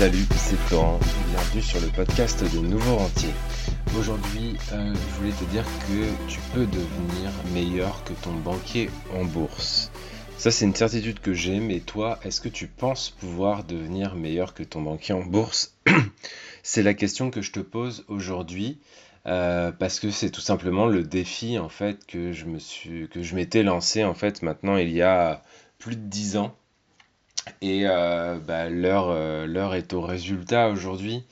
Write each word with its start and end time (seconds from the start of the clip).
Salut, 0.00 0.26
c'est 0.34 0.56
Florent, 0.56 0.98
bienvenue 1.28 1.60
sur 1.60 1.78
le 1.78 1.88
podcast 1.88 2.42
de 2.42 2.58
Nouveau 2.60 2.96
Rentier. 2.96 3.34
Aujourd'hui, 3.98 4.56
euh, 4.72 4.94
je 4.94 5.14
voulais 5.18 5.32
te 5.32 5.44
dire 5.50 5.62
que 5.62 6.26
tu 6.26 6.40
peux 6.54 6.64
devenir 6.64 7.30
meilleur 7.52 8.02
que 8.04 8.14
ton 8.14 8.32
banquier 8.32 8.88
en 9.14 9.26
bourse. 9.26 9.92
Ça, 10.38 10.50
c'est 10.50 10.64
une 10.64 10.74
certitude 10.74 11.20
que 11.20 11.34
j'ai, 11.34 11.60
mais 11.60 11.80
toi, 11.80 12.18
est-ce 12.24 12.40
que 12.40 12.48
tu 12.48 12.66
penses 12.66 13.10
pouvoir 13.10 13.62
devenir 13.64 14.14
meilleur 14.14 14.54
que 14.54 14.62
ton 14.62 14.80
banquier 14.80 15.12
en 15.12 15.22
bourse? 15.22 15.76
C'est 16.62 16.82
la 16.82 16.94
question 16.94 17.30
que 17.30 17.42
je 17.42 17.52
te 17.52 17.60
pose 17.60 18.06
aujourd'hui. 18.08 18.78
Euh, 19.26 19.70
parce 19.70 20.00
que 20.00 20.10
c'est 20.10 20.30
tout 20.30 20.40
simplement 20.40 20.86
le 20.86 21.02
défi 21.02 21.58
en 21.58 21.68
fait 21.68 22.06
que 22.06 22.32
je 22.32 22.46
que 23.04 23.22
je 23.22 23.34
m'étais 23.34 23.62
lancé 23.62 24.02
en 24.02 24.14
fait 24.14 24.40
maintenant 24.40 24.78
il 24.78 24.88
y 24.88 25.02
a 25.02 25.42
plus 25.78 25.96
de 25.96 26.00
10 26.00 26.38
ans 26.38 26.56
et 27.60 27.82
euh, 27.86 28.38
bah, 28.38 28.64
euh, 28.64 29.46
l'heure, 29.46 29.74
est 29.74 29.92
au 29.92 30.00
résultat 30.00 30.68
aujourd'hui. 30.68 31.24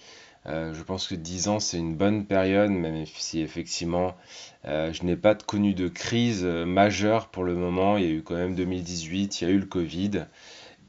Euh, 0.46 0.72
je 0.74 0.82
pense 0.82 1.06
que 1.08 1.14
10 1.14 1.48
ans, 1.48 1.60
c'est 1.60 1.78
une 1.78 1.96
bonne 1.96 2.26
période, 2.26 2.70
même 2.70 3.04
si 3.06 3.40
effectivement, 3.40 4.16
je 4.64 5.02
n'ai 5.04 5.16
pas 5.16 5.34
connu 5.34 5.74
de 5.74 5.88
crise 5.88 6.44
majeure 6.44 7.28
pour 7.28 7.44
le 7.44 7.54
moment. 7.54 7.96
Il 7.96 8.04
y 8.04 8.06
a 8.06 8.10
eu 8.10 8.22
quand 8.22 8.34
même 8.36 8.54
2018, 8.54 9.40
il 9.40 9.44
y 9.44 9.50
a 9.50 9.50
eu 9.50 9.58
le 9.58 9.66
Covid. 9.66 10.26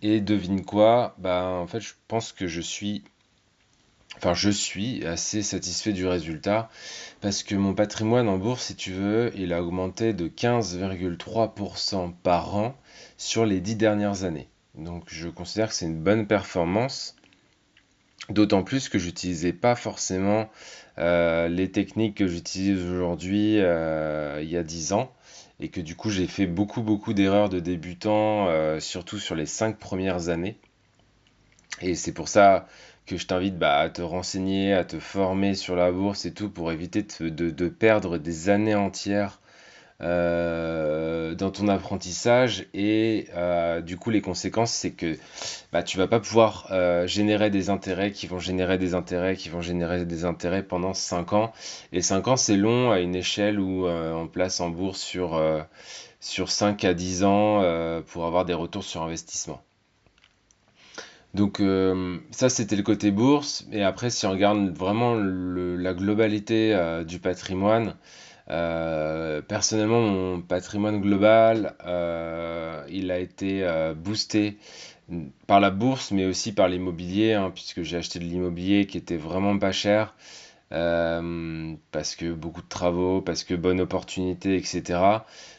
Et 0.02 0.22
devine 0.22 0.64
quoi? 0.64 1.16
Bah, 1.18 1.46
En 1.46 1.68
fait, 1.68 1.82
je 1.82 1.94
pense 2.08 2.32
que 2.32 2.48
je 2.48 2.62
suis 2.62 3.04
enfin 4.18 4.34
je 4.34 4.50
suis 4.50 5.06
assez 5.06 5.42
satisfait 5.44 5.94
du 5.94 6.06
résultat 6.06 6.70
parce 7.22 7.44
que 7.44 7.56
mon 7.56 7.74
patrimoine 7.74 8.28
en 8.28 8.38
bourse, 8.38 8.66
si 8.66 8.76
tu 8.76 8.92
veux, 8.92 9.32
il 9.36 9.54
a 9.54 9.64
augmenté 9.64 10.14
de 10.14 10.28
15,3% 10.28 12.14
par 12.24 12.56
an 12.56 12.76
sur 13.18 13.46
les 13.46 13.62
10 13.62 13.76
dernières 13.76 14.24
années. 14.24 14.50
Donc 14.80 15.04
je 15.08 15.30
considère 15.30 15.70
que 15.70 15.76
c'est 15.76 15.86
une 15.86 16.02
bonne 16.02 16.26
performance. 16.26 17.16
D'autant 18.30 18.64
plus 18.64 18.90
que 18.90 19.00
j'utilisais 19.00 19.54
pas 19.54 19.76
forcément 19.76 20.50
euh, 20.98 21.48
les 21.48 21.72
techniques 21.72 22.16
que 22.16 22.28
j'utilise 22.28 22.80
aujourd'hui 22.84 23.60
euh, 23.60 24.40
il 24.42 24.50
y 24.50 24.58
a 24.58 24.64
10 24.64 24.94
ans. 24.94 25.12
Et 25.60 25.70
que 25.70 25.82
du 25.82 25.96
coup 25.96 26.10
j'ai 26.10 26.28
fait 26.28 26.46
beaucoup 26.46 26.82
beaucoup 26.82 27.14
d'erreurs 27.14 27.50
de 27.50 27.60
débutant, 27.60 28.48
euh, 28.48 28.80
surtout 28.80 29.20
sur 29.20 29.36
les 29.36 29.46
5 29.46 29.78
premières 29.78 30.30
années. 30.30 30.58
Et 31.82 31.96
c'est 31.96 32.14
pour 32.14 32.28
ça 32.30 32.68
que 33.06 33.18
je 33.18 33.26
t'invite 33.26 33.58
bah, 33.58 33.80
à 33.80 33.90
te 33.90 34.02
renseigner, 34.02 34.74
à 34.74 34.86
te 34.86 35.00
former 35.00 35.56
sur 35.56 35.76
la 35.76 35.92
bourse 35.92 36.26
et 36.26 36.34
tout 36.34 36.50
pour 36.50 36.72
éviter 36.72 37.06
de 37.20 37.68
perdre 37.70 38.18
des 38.18 38.50
années 38.50 38.76
entières 38.76 39.40
euh, 40.02 41.36
dans 41.36 41.52
ton 41.52 41.68
apprentissage 41.68 42.68
et 42.74 43.28
euh, 43.36 43.82
du 43.82 43.98
coup 43.98 44.12
les 44.12 44.22
conséquences 44.22 44.72
c'est 44.72 44.92
que 44.92 45.18
bah, 45.74 45.84
tu 45.84 45.98
vas 45.98 46.08
pas 46.08 46.22
pouvoir 46.22 46.68
euh, 46.72 47.06
générer 47.06 47.50
des 47.50 47.70
intérêts 47.70 48.14
qui 48.14 48.26
vont 48.26 48.40
générer 48.40 48.78
des 48.78 48.94
intérêts 48.94 49.36
qui 49.36 49.50
vont 49.50 49.60
générer 49.60 50.06
des 50.06 50.24
intérêts 50.24 50.64
pendant 50.64 50.94
5 50.94 51.34
ans 51.34 51.52
et 51.92 52.02
5 52.02 52.30
ans 52.30 52.38
c'est 52.38 52.56
long 52.56 52.92
à 52.92 53.02
une 53.02 53.14
échelle 53.14 53.60
où 53.60 53.88
on 53.90 54.26
place 54.28 54.62
en 54.62 54.70
bourse 54.70 55.02
sur, 55.02 55.38
sur 56.22 56.50
5 56.50 56.82
à 56.86 56.94
10 56.94 57.26
ans 57.26 58.02
pour 58.08 58.26
avoir 58.26 58.46
des 58.46 58.54
retours 58.54 58.86
sur 58.86 59.02
investissement. 59.02 59.62
Donc 61.34 61.62
ça 62.32 62.48
c'était 62.48 62.78
le 62.78 62.84
côté 62.84 63.12
bourse 63.12 63.68
et 63.74 63.84
après 63.84 64.10
si 64.10 64.26
on 64.26 64.32
regarde 64.32 64.70
vraiment 64.70 65.16
la 65.16 65.94
globalité 65.94 67.04
du 67.06 67.20
patrimoine, 67.20 67.96
euh, 68.52 69.42
personnellement, 69.42 70.02
mon 70.02 70.42
patrimoine 70.42 71.02
global, 71.02 71.76
euh, 71.86 72.84
il 72.90 73.12
a 73.12 73.20
été 73.20 73.64
euh, 73.64 73.94
boosté 73.94 74.58
par 75.48 75.60
la 75.60 75.70
bourse, 75.72 76.12
mais 76.12 76.26
aussi 76.26 76.54
par 76.54 76.68
l'immobilier, 76.68 77.34
hein, 77.34 77.52
puisque 77.54 77.84
j'ai 77.84 77.98
acheté 77.98 78.20
de 78.20 78.26
l'immobilier 78.26 78.86
qui 78.86 78.98
était 78.98 79.18
vraiment 79.18 79.58
pas 79.58 79.72
cher, 79.72 80.16
parce 80.70 82.16
que 82.16 82.32
beaucoup 82.34 82.62
de 82.62 82.68
travaux, 82.68 83.22
parce 83.22 83.44
que 83.44 83.54
bonne 83.54 83.82
opportunité, 83.82 84.56
etc. 84.56 85.00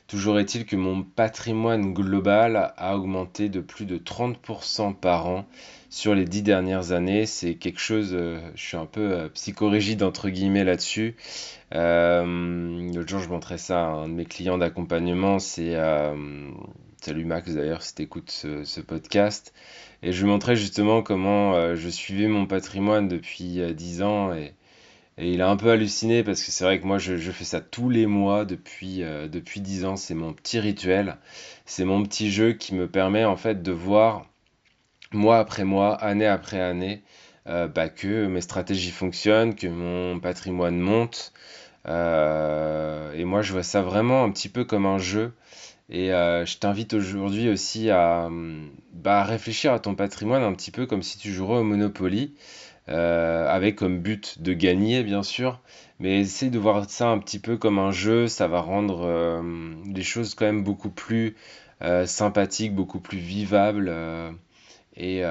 Toujours 0.07 0.39
est-il 0.39 0.67
que 0.67 0.77
mon 0.77 1.03
patrimoine 1.03 1.93
global 1.93 2.73
a 2.77 2.97
augmenté 2.97 3.49
de 3.49 3.61
plus 3.61 3.87
de 3.87 3.99
30% 3.99 4.95
par 4.95 5.27
an 5.27 5.47
sur 5.89 6.15
les 6.15 6.25
dix 6.25 6.43
dernières 6.43 6.93
années. 6.93 7.27
C'est 7.27 7.55
quelque 7.55 7.81
chose, 7.81 8.11
je 8.13 8.61
suis 8.61 8.77
un 8.77 8.87
peu 8.87 9.29
psychorigide 9.35 10.03
entre 10.03 10.29
guillemets 10.29 10.65
là-dessus. 10.65 11.17
Euh, 11.75 12.93
L'autre 12.93 13.09
jour, 13.09 13.21
je 13.21 13.29
montrais 13.29 13.59
ça 13.59 13.87
à 13.87 13.89
un 13.91 14.09
de 14.09 14.15
mes 14.15 14.25
clients 14.25 14.59
d'accompagnement. 14.59 15.39
C'est 15.39 15.77
euh, 15.77 16.51
salut 17.01 17.25
Max 17.25 17.55
d'ailleurs, 17.55 17.83
si 17.83 17.95
tu 17.95 18.03
écoutes 18.03 18.31
ce, 18.31 18.81
podcast. 18.81 19.53
Et 20.03 20.13
je 20.13 20.23
lui 20.23 20.31
montrais 20.31 20.57
justement 20.57 21.03
comment 21.03 21.55
euh, 21.55 21.77
je 21.77 21.89
suivais 21.89 22.27
mon 22.27 22.47
patrimoine 22.47 23.09
depuis 23.09 23.61
10 23.75 24.03
ans. 24.03 24.33
Et, 24.35 24.55
il 25.29 25.43
a 25.43 25.51
un 25.51 25.57
peu 25.57 25.71
halluciné 25.71 26.23
parce 26.25 26.43
que 26.43 26.51
c'est 26.51 26.65
vrai 26.65 26.81
que 26.81 26.87
moi, 26.87 26.99
je, 26.99 27.17
fais 27.31 27.45
ça 27.45 27.61
tous 27.61 27.91
les 27.91 28.07
mois 28.07 28.45
depuis, 28.45 29.01
depuis 29.01 29.61
10 29.61 29.85
ans. 29.85 29.97
C'est 29.97 30.15
mon 30.15 30.33
petit 30.33 30.61
rituel. 30.61 31.17
C'est 31.67 31.85
mon 31.85 32.03
petit 32.03 32.31
jeu 32.31 32.53
qui 32.53 32.75
me 32.75 32.89
permet 32.89 33.25
en 33.25 33.37
fait 33.37 33.63
de 33.63 33.73
voir 33.73 34.27
mois 35.13 35.39
après 35.39 35.65
mois, 35.65 35.95
année 35.95 36.27
après 36.27 36.61
année, 36.61 37.03
bah, 37.47 37.89
que 37.89 38.27
mes 38.27 38.41
stratégies 38.41 38.91
fonctionnent, 38.91 39.55
que 39.55 39.67
mon 39.67 40.21
patrimoine 40.21 40.79
monte, 40.79 41.33
euh, 41.87 43.13
et 43.15 43.25
moi, 43.25 43.43
je 43.43 43.53
vois 43.53 43.63
ça 43.63 43.83
vraiment 43.83 44.25
un 44.25 44.31
petit 44.31 44.49
peu 44.49 44.65
comme 44.65 44.87
un 44.87 44.99
jeu. 44.99 45.33
Et 45.89 46.13
euh, 46.13 46.47
je 46.47 46.59
t'invite 46.59 46.95
aujourd'hui 46.95 47.49
aussi 47.49 47.91
à 47.91 48.29
bah, 48.93 49.25
réfléchir 49.25 49.73
à 49.73 49.81
ton 49.81 49.95
patrimoine 49.95 50.43
un 50.43 50.53
petit 50.53 50.71
peu 50.71 50.87
comme 50.87 51.03
si 51.03 51.19
tu 51.19 51.33
jouerais 51.33 51.59
au 51.59 51.65
Monopoly, 51.65 52.35
euh, 52.91 53.49
avec 53.49 53.77
comme 53.77 54.01
but 54.01 54.41
de 54.43 54.53
gagner, 54.53 55.03
bien 55.03 55.23
sûr. 55.23 55.61
Mais 55.99 56.21
essaye 56.21 56.51
de 56.51 56.59
voir 56.59 56.89
ça 56.89 57.09
un 57.11 57.19
petit 57.19 57.39
peu 57.39 57.57
comme 57.57 57.79
un 57.79 57.91
jeu, 57.93 58.27
ça 58.29 58.47
va 58.49 58.61
rendre 58.61 59.43
les 59.95 60.03
choses 60.03 60.35
quand 60.35 60.47
même 60.47 60.65
beaucoup 60.65 60.89
plus 60.91 61.37
sympathiques, 62.07 62.75
beaucoup 62.75 63.01
plus 63.01 63.19
vivables. 63.19 63.93
et 64.97 65.23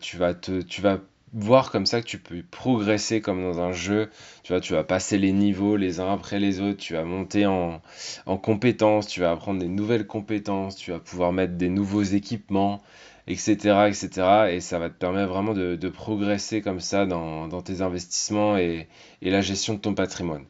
tu 0.00 0.16
vas 0.16 0.34
te, 0.34 0.62
tu 0.62 0.80
vas 0.80 0.98
voir 1.32 1.70
comme 1.72 1.86
ça 1.86 2.00
que 2.00 2.06
tu 2.06 2.18
peux 2.18 2.42
progresser 2.48 3.20
comme 3.20 3.42
dans 3.42 3.60
un 3.60 3.72
jeu. 3.72 4.08
Tu 4.44 4.52
vois, 4.52 4.60
tu 4.60 4.72
vas 4.72 4.84
passer 4.84 5.18
les 5.18 5.32
niveaux 5.32 5.76
les 5.76 6.00
uns 6.00 6.12
après 6.12 6.38
les 6.38 6.60
autres, 6.60 6.78
tu 6.78 6.94
vas 6.94 7.04
monter 7.04 7.46
en, 7.46 7.82
en 8.26 8.36
compétences, 8.38 9.06
tu 9.08 9.20
vas 9.20 9.32
apprendre 9.32 9.60
des 9.60 9.68
nouvelles 9.68 10.06
compétences, 10.06 10.76
tu 10.76 10.92
vas 10.92 11.00
pouvoir 11.00 11.32
mettre 11.32 11.54
des 11.54 11.68
nouveaux 11.68 12.02
équipements, 12.02 12.82
etc. 13.26 13.86
etc. 13.88 14.08
et 14.50 14.60
ça 14.60 14.78
va 14.78 14.88
te 14.88 14.94
permettre 14.94 15.28
vraiment 15.28 15.54
de, 15.54 15.88
progresser 15.88 16.60
comme 16.62 16.80
ça 16.80 17.06
dans, 17.06 17.62
tes 17.62 17.80
investissements 17.80 18.56
et, 18.56 18.88
la 19.22 19.40
gestion 19.40 19.74
de 19.74 19.80
ton 19.80 19.94
patrimoine. 19.94 20.44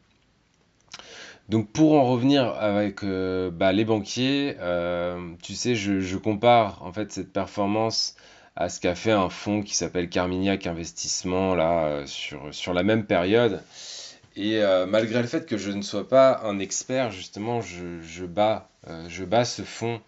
Donc 1.49 1.71
pour 1.71 1.95
en 1.95 2.05
revenir 2.05 2.47
avec 2.55 3.05
euh, 3.05 3.51
bah, 3.51 3.73
les 3.73 3.85
banquiers, 3.85 4.57
euh, 4.61 5.35
tu 5.43 5.55
sais, 5.55 5.75
je, 5.75 6.17
compare 6.17 6.83
en 6.83 6.93
fait 6.93 7.13
cette 7.13 7.33
performance 7.33 8.17
à 8.57 8.69
ce 8.69 8.81
qu'a 8.81 8.95
fait 8.95 9.13
un 9.13 9.29
fonds 9.29 9.63
qui 9.63 9.75
s'appelle 9.75 10.09
Carmignac 10.09 10.67
Investissement 10.67 11.55
là, 11.55 11.87
euh, 11.87 12.07
sur, 12.07 12.55
sur 12.55 12.73
la 12.73 12.83
même 12.83 13.05
période. 13.05 13.63
Et 14.37 14.61
malgré 14.89 15.23
le 15.23 15.29
fait 15.29 15.47
que 15.47 15.57
je 15.57 15.71
ne 15.71 15.81
sois 15.81 16.09
pas 16.09 16.41
un 16.43 16.59
expert, 16.59 17.13
justement, 17.13 17.61
je, 17.61 18.25
bats, 18.25 18.69
je 19.07 19.23
bats 19.23 19.45
ce 19.45 19.63
fonds. 19.63 20.01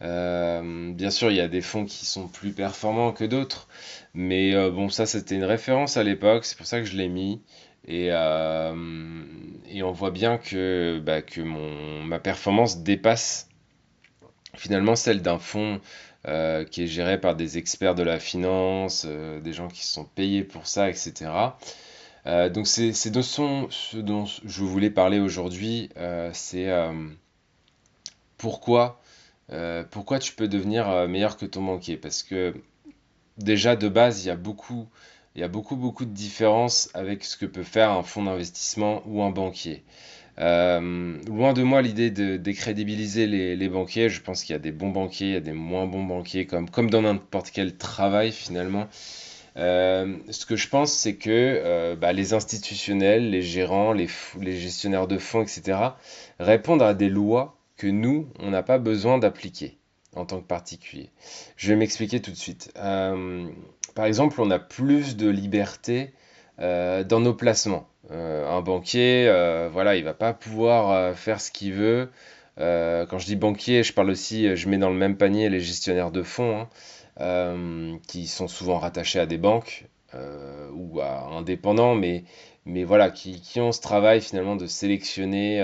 Bien 0.00 1.10
sûr, 1.10 1.30
il 1.30 1.36
y 1.36 1.40
a 1.40 1.48
des 1.48 1.60
fonds 1.60 1.84
qui 1.84 2.06
sont 2.06 2.28
plus 2.28 2.52
performants 2.52 3.12
que 3.12 3.24
d'autres, 3.24 3.68
mais 4.14 4.52
bon, 4.70 4.88
ça 4.88 5.06
c'était 5.06 5.34
une 5.34 5.44
référence 5.44 5.96
à 5.96 6.04
l'époque, 6.04 6.44
c'est 6.44 6.56
pour 6.56 6.66
ça 6.66 6.80
que 6.80 6.86
je 6.86 6.96
l'ai 6.96 7.08
mis. 7.08 7.42
Et, 7.86 8.06
et, 8.06 9.82
on 9.82 9.92
voit 9.92 10.10
bien 10.10 10.38
que, 10.38 11.00
bah, 11.04 11.20
ma 12.04 12.18
performance 12.20 12.82
dépasse 12.82 13.48
finalement 14.56 14.96
celle 14.96 15.22
d'un 15.22 15.38
fonds 15.38 15.80
euh, 16.26 16.64
qui 16.64 16.82
est 16.82 16.86
géré 16.88 17.20
par 17.20 17.36
des 17.36 17.58
experts 17.58 17.94
de 17.94 18.02
la 18.02 18.18
finance, 18.18 19.06
euh, 19.06 19.40
des 19.40 19.52
gens 19.52 19.68
qui 19.68 19.84
sont 19.86 20.04
payés 20.04 20.42
pour 20.42 20.66
ça, 20.66 20.90
etc. 20.90 21.30
Euh, 22.26 22.48
donc 22.48 22.66
c'est 22.66 22.92
ce 22.92 23.08
dont 23.08 24.26
je 24.26 24.64
voulais 24.64 24.90
parler 24.90 25.20
aujourd'hui, 25.20 25.90
c'est 26.32 26.68
pourquoi, 28.36 29.00
pourquoi 29.90 30.18
tu 30.18 30.32
peux 30.34 30.48
devenir 30.48 31.08
meilleur 31.08 31.36
que 31.36 31.46
ton 31.46 31.62
banquier? 31.62 31.96
Parce 31.96 32.22
que 32.22 32.54
déjà 33.38 33.76
de 33.76 33.88
base, 33.88 34.24
il 34.24 34.28
y 34.28 34.30
a 34.30 34.36
beaucoup, 34.36 34.88
il 35.34 35.40
y 35.40 35.44
a 35.44 35.48
beaucoup, 35.48 35.76
beaucoup 35.76 36.04
de 36.04 36.12
différences 36.12 36.90
avec 36.94 37.24
ce 37.24 37.36
que 37.36 37.46
peut 37.46 37.62
faire 37.62 37.90
un 37.90 38.02
fonds 38.02 38.24
d'investissement 38.24 39.02
ou 39.06 39.22
un 39.22 39.30
banquier. 39.30 39.84
Euh, 40.40 41.16
loin 41.26 41.52
de 41.52 41.62
moi 41.62 41.82
l'idée 41.82 42.10
de 42.10 42.36
décrédibiliser 42.36 43.26
les, 43.26 43.68
banquiers. 43.68 44.08
Je 44.08 44.22
pense 44.22 44.44
qu'il 44.44 44.52
y 44.52 44.56
a 44.56 44.60
des 44.60 44.72
bons 44.72 44.90
banquiers, 44.90 45.28
il 45.28 45.32
y 45.32 45.36
a 45.36 45.40
des 45.40 45.52
moins 45.52 45.86
bons 45.86 46.04
banquiers, 46.04 46.46
comme, 46.46 46.70
comme 46.70 46.90
dans 46.90 47.02
n'importe 47.02 47.50
quel 47.50 47.76
travail 47.76 48.32
finalement. 48.32 48.88
Euh, 49.56 50.16
ce 50.30 50.46
que 50.46 50.54
je 50.54 50.68
pense, 50.68 50.92
c'est 50.92 51.16
que 51.16 51.30
euh, 51.30 51.96
bah, 51.96 52.12
les 52.12 52.34
institutionnels, 52.34 53.30
les 53.30 53.42
gérants, 53.42 53.92
les, 53.92 54.08
les, 54.40 54.56
gestionnaires 54.56 55.08
de 55.08 55.18
fonds, 55.18 55.42
etc., 55.42 55.78
répondent 56.38 56.82
à 56.82 56.94
des 56.94 57.08
lois 57.08 57.57
que 57.78 57.86
nous, 57.86 58.28
on 58.40 58.50
n'a 58.50 58.62
pas 58.62 58.78
besoin 58.78 59.16
d'appliquer 59.16 59.78
en 60.14 60.26
tant 60.26 60.40
que 60.40 60.46
particulier. 60.46 61.10
Je 61.56 61.70
vais 61.70 61.76
m'expliquer 61.76 62.20
tout 62.20 62.32
de 62.32 62.36
suite. 62.36 62.72
par 62.74 64.04
exemple, 64.04 64.40
on 64.40 64.50
a 64.50 64.58
plus 64.58 65.16
de 65.16 65.30
liberté 65.30 66.12
dans 66.58 67.20
nos 67.20 67.34
placements. 67.34 67.88
un 68.10 68.60
banquier, 68.60 69.26
voilà, 69.72 69.96
il 69.96 70.04
va 70.04 70.14
pas 70.14 70.34
pouvoir 70.34 71.16
faire 71.16 71.40
ce 71.40 71.50
qu'il 71.50 71.72
veut. 71.72 72.10
quand 72.56 73.18
je 73.18 73.26
dis 73.26 73.36
banquier, 73.36 73.82
je 73.82 73.92
parle 73.92 74.10
aussi, 74.10 74.56
je 74.56 74.68
mets 74.68 74.78
dans 74.78 74.90
le 74.90 74.96
même 74.96 75.16
panier 75.16 75.48
les 75.48 75.60
gestionnaires 75.60 76.10
de 76.10 76.22
fonds, 76.22 76.66
hein, 77.20 77.98
qui 78.08 78.26
sont 78.26 78.48
souvent 78.48 78.78
rattachés 78.78 79.20
à 79.20 79.26
des 79.26 79.38
banques 79.38 79.86
ou 80.74 81.00
à 81.00 81.28
indépendants, 81.36 81.94
mais, 81.94 82.24
mais 82.64 82.82
voilà, 82.82 83.10
qui, 83.10 83.40
qui, 83.40 83.60
ont 83.60 83.70
ce 83.70 83.80
travail 83.80 84.20
finalement 84.20 84.56
de 84.56 84.66
sélectionner, 84.66 85.62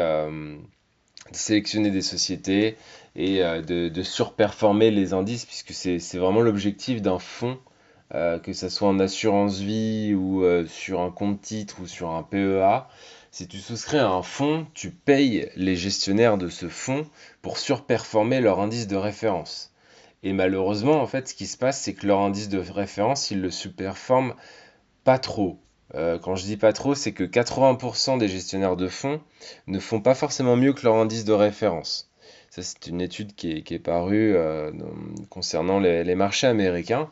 de 1.30 1.36
sélectionner 1.36 1.90
des 1.90 2.02
sociétés 2.02 2.76
et 3.16 3.38
de, 3.38 3.88
de, 3.88 4.02
surperformer 4.02 4.90
les 4.90 5.12
indices, 5.14 5.46
puisque 5.46 5.72
c'est 5.72 6.18
vraiment 6.18 6.40
l'objectif 6.40 7.00
d'un 7.00 7.18
fonds 7.18 7.58
euh, 8.14 8.38
que 8.38 8.52
ce 8.52 8.68
soit 8.68 8.88
en 8.88 9.00
assurance 9.00 9.58
vie 9.58 10.14
ou 10.14 10.44
euh, 10.44 10.66
sur 10.66 11.00
un 11.00 11.10
compte 11.10 11.40
titre 11.40 11.80
ou 11.80 11.86
sur 11.86 12.10
un 12.10 12.22
PEA, 12.22 12.86
si 13.32 13.48
tu 13.48 13.58
souscris 13.58 13.98
à 13.98 14.08
un 14.08 14.22
fonds, 14.22 14.66
tu 14.74 14.90
payes 14.90 15.48
les 15.56 15.74
gestionnaires 15.74 16.38
de 16.38 16.48
ce 16.48 16.68
fonds 16.68 17.08
pour 17.42 17.58
surperformer 17.58 18.40
leur 18.40 18.60
indice 18.60 18.86
de 18.86 18.96
référence. 18.96 19.72
Et 20.22 20.32
malheureusement, 20.32 21.00
en 21.02 21.06
fait, 21.06 21.28
ce 21.28 21.34
qui 21.34 21.46
se 21.46 21.56
passe, 21.56 21.80
c'est 21.80 21.94
que 21.94 22.06
leur 22.06 22.20
indice 22.20 22.48
de 22.48 22.58
référence, 22.58 23.30
ils 23.30 23.40
le 23.40 23.50
superforment 23.50 24.34
pas 25.02 25.18
trop. 25.18 25.58
Euh, 25.94 26.18
quand 26.18 26.34
je 26.36 26.44
dis 26.44 26.56
pas 26.56 26.72
trop, 26.72 26.94
c'est 26.94 27.12
que 27.12 27.24
80% 27.24 28.18
des 28.18 28.28
gestionnaires 28.28 28.76
de 28.76 28.88
fonds 28.88 29.20
ne 29.66 29.78
font 29.78 30.00
pas 30.00 30.14
forcément 30.14 30.56
mieux 30.56 30.72
que 30.72 30.84
leur 30.84 30.96
indice 30.96 31.24
de 31.24 31.32
référence. 31.32 32.10
Ça, 32.50 32.62
c'est 32.62 32.86
une 32.86 33.00
étude 33.00 33.34
qui 33.34 33.50
est, 33.50 33.78
parue 33.78 34.36
concernant 35.28 35.80
les, 35.80 36.14
marchés 36.14 36.46
américains. 36.46 37.10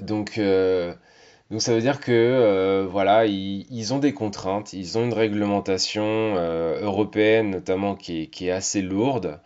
Donc, 0.00 0.38
euh, 0.38 0.94
donc 1.50 1.62
ça 1.62 1.74
veut 1.74 1.80
dire 1.80 2.00
que 2.00 2.12
euh, 2.12 2.86
voilà, 2.88 3.26
ils, 3.26 3.94
ont 3.94 3.98
des 3.98 4.12
contraintes, 4.12 4.72
ils 4.72 4.98
ont 4.98 5.04
une 5.04 5.12
réglementation 5.12 6.04
euh, 6.04 6.80
européenne 6.80 7.50
notamment 7.50 7.94
qui 7.94 8.22
est, 8.22 8.26
qui 8.26 8.48
est 8.48 8.50
assez 8.50 8.82
lourde. 8.82 9.40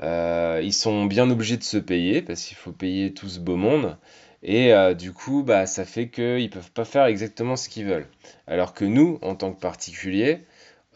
ils 0.00 0.72
sont 0.72 1.06
bien 1.06 1.30
obligés 1.30 1.56
de 1.56 1.64
se 1.64 1.78
payer 1.78 2.22
parce 2.22 2.44
qu'il 2.44 2.56
faut 2.56 2.72
payer 2.72 3.12
tout 3.12 3.28
ce 3.28 3.40
beau 3.40 3.56
monde. 3.56 3.96
Et 4.42 4.72
du 4.94 5.12
coup, 5.12 5.42
bah, 5.42 5.66
ça 5.66 5.84
fait 5.84 6.08
qu'ils 6.08 6.44
ne 6.44 6.48
peuvent 6.48 6.70
pas 6.70 6.84
faire 6.84 7.06
exactement 7.06 7.56
ce 7.56 7.68
qu'ils 7.68 7.86
veulent. 7.86 8.06
Alors 8.46 8.72
que 8.72 8.84
nous, 8.84 9.18
en 9.22 9.34
tant 9.34 9.52
que 9.52 9.60
particuliers, 9.60 10.44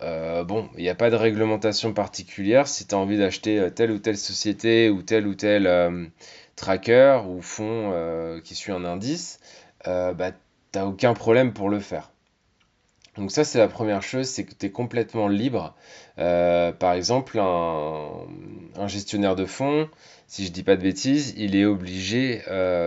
bon, 0.00 0.68
il 0.76 0.82
n'y 0.82 0.88
a 0.88 0.94
pas 0.94 1.10
de 1.10 1.16
réglementation 1.16 1.92
particulière. 1.92 2.68
Si 2.68 2.86
tu 2.86 2.94
as 2.94 2.98
envie 2.98 3.18
d'acheter 3.18 3.68
telle 3.74 3.90
ou 3.90 3.98
telle 3.98 4.16
société 4.16 4.90
ou 4.90 5.02
tel 5.02 5.26
ou 5.26 5.34
tel 5.34 5.66
tracker 6.56 7.22
ou 7.28 7.42
fond 7.42 7.90
euh, 7.92 8.40
qui 8.40 8.54
suit 8.54 8.72
un 8.72 8.84
indice, 8.84 9.40
euh, 9.86 10.12
bah, 10.12 10.32
tu 10.32 10.78
n'as 10.78 10.84
aucun 10.84 11.14
problème 11.14 11.52
pour 11.52 11.68
le 11.68 11.80
faire. 11.80 12.12
Donc 13.16 13.30
ça 13.30 13.44
c'est 13.44 13.58
la 13.58 13.68
première 13.68 14.02
chose, 14.02 14.26
c'est 14.26 14.44
que 14.44 14.54
tu 14.54 14.66
es 14.66 14.70
complètement 14.70 15.28
libre. 15.28 15.74
Euh, 16.18 16.72
par 16.72 16.94
exemple, 16.94 17.38
un, 17.38 18.88
gestionnaire 18.88 19.36
de 19.36 19.44
fonds, 19.44 19.88
si 20.26 20.46
je 20.46 20.52
dis 20.52 20.62
pas 20.62 20.76
de 20.76 20.82
bêtises, 20.82 21.34
il 21.36 21.54
est 21.56 21.66
obligé 21.66 22.42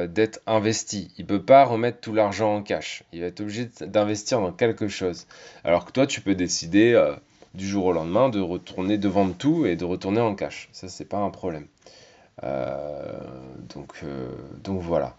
d'être 0.10 0.40
investi. 0.48 1.12
Il 1.18 1.26
peut 1.26 1.44
pas 1.44 1.64
remettre 1.64 2.00
tout 2.00 2.14
l'argent 2.14 2.56
en 2.56 2.64
cash. 2.64 3.04
Il 3.14 3.22
va 3.22 3.28
être 3.28 3.42
obligé 3.42 3.70
d'investir 3.82 4.42
dans 4.42 4.52
quelque 4.52 4.88
chose. 4.88 5.28
Alors 5.64 5.86
que 5.86 5.92
toi, 5.92 6.08
tu 6.08 6.22
peux 6.22 6.34
décider 6.34 7.00
du 7.56 7.68
jour 7.68 7.86
au 7.86 7.94
lendemain 7.94 8.30
de 8.30 8.40
retourner, 8.40 8.98
de 8.98 9.08
vendre 9.08 9.36
tout 9.36 9.66
et 9.66 9.76
de 9.76 9.86
retourner 9.86 10.22
en 10.22 10.36
cash. 10.36 10.70
Ça, 10.72 10.88
c'est 10.88 11.06
pas 11.06 11.18
un 11.18 11.30
problème. 11.30 11.68
Euh, 12.44 13.18
donc, 13.74 13.94
euh, 14.04 14.30
donc 14.64 14.82
voilà. 14.82 15.16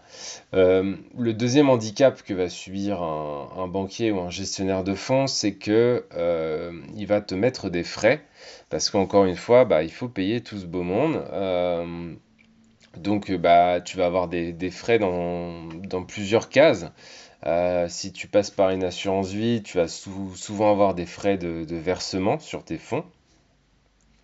Euh, 0.53 0.95
le 1.17 1.33
deuxième 1.33 1.69
handicap 1.69 2.21
que 2.21 2.33
va 2.33 2.49
subir 2.49 3.01
un, 3.01 3.67
banquier 3.67 4.11
ou 4.11 4.19
un 4.19 4.29
gestionnaire 4.29 4.83
de 4.83 4.93
fonds, 4.93 5.27
c'est 5.27 5.55
que 5.55 6.05
il 6.95 7.07
va 7.07 7.21
te 7.21 7.35
mettre 7.35 7.69
des 7.69 7.83
frais, 7.83 8.21
parce 8.69 8.89
qu'encore 8.89 9.25
une 9.25 9.35
fois, 9.35 9.65
bah, 9.65 9.83
il 9.83 9.91
faut 9.91 10.09
payer 10.09 10.41
tout 10.41 10.57
ce 10.57 10.65
beau 10.65 10.83
monde. 10.83 11.23
donc 12.97 13.31
bah, 13.31 13.81
tu 13.81 13.97
vas 13.97 14.05
avoir 14.05 14.27
des, 14.27 14.71
frais 14.71 14.99
dans, 14.99 16.03
plusieurs 16.07 16.49
cases. 16.49 16.85
si 17.87 18.13
tu 18.13 18.27
passes 18.27 18.51
par 18.51 18.69
une 18.69 18.83
assurance 18.83 19.31
vie, 19.31 19.63
tu 19.63 19.77
vas 19.77 19.87
souvent 19.87 20.71
avoir 20.71 20.93
des 20.93 21.05
frais 21.05 21.37
de, 21.37 21.65
de 21.65 21.75
versement 21.75 22.39
sur 22.39 22.63
tes 22.63 22.77
fonds. 22.77 23.05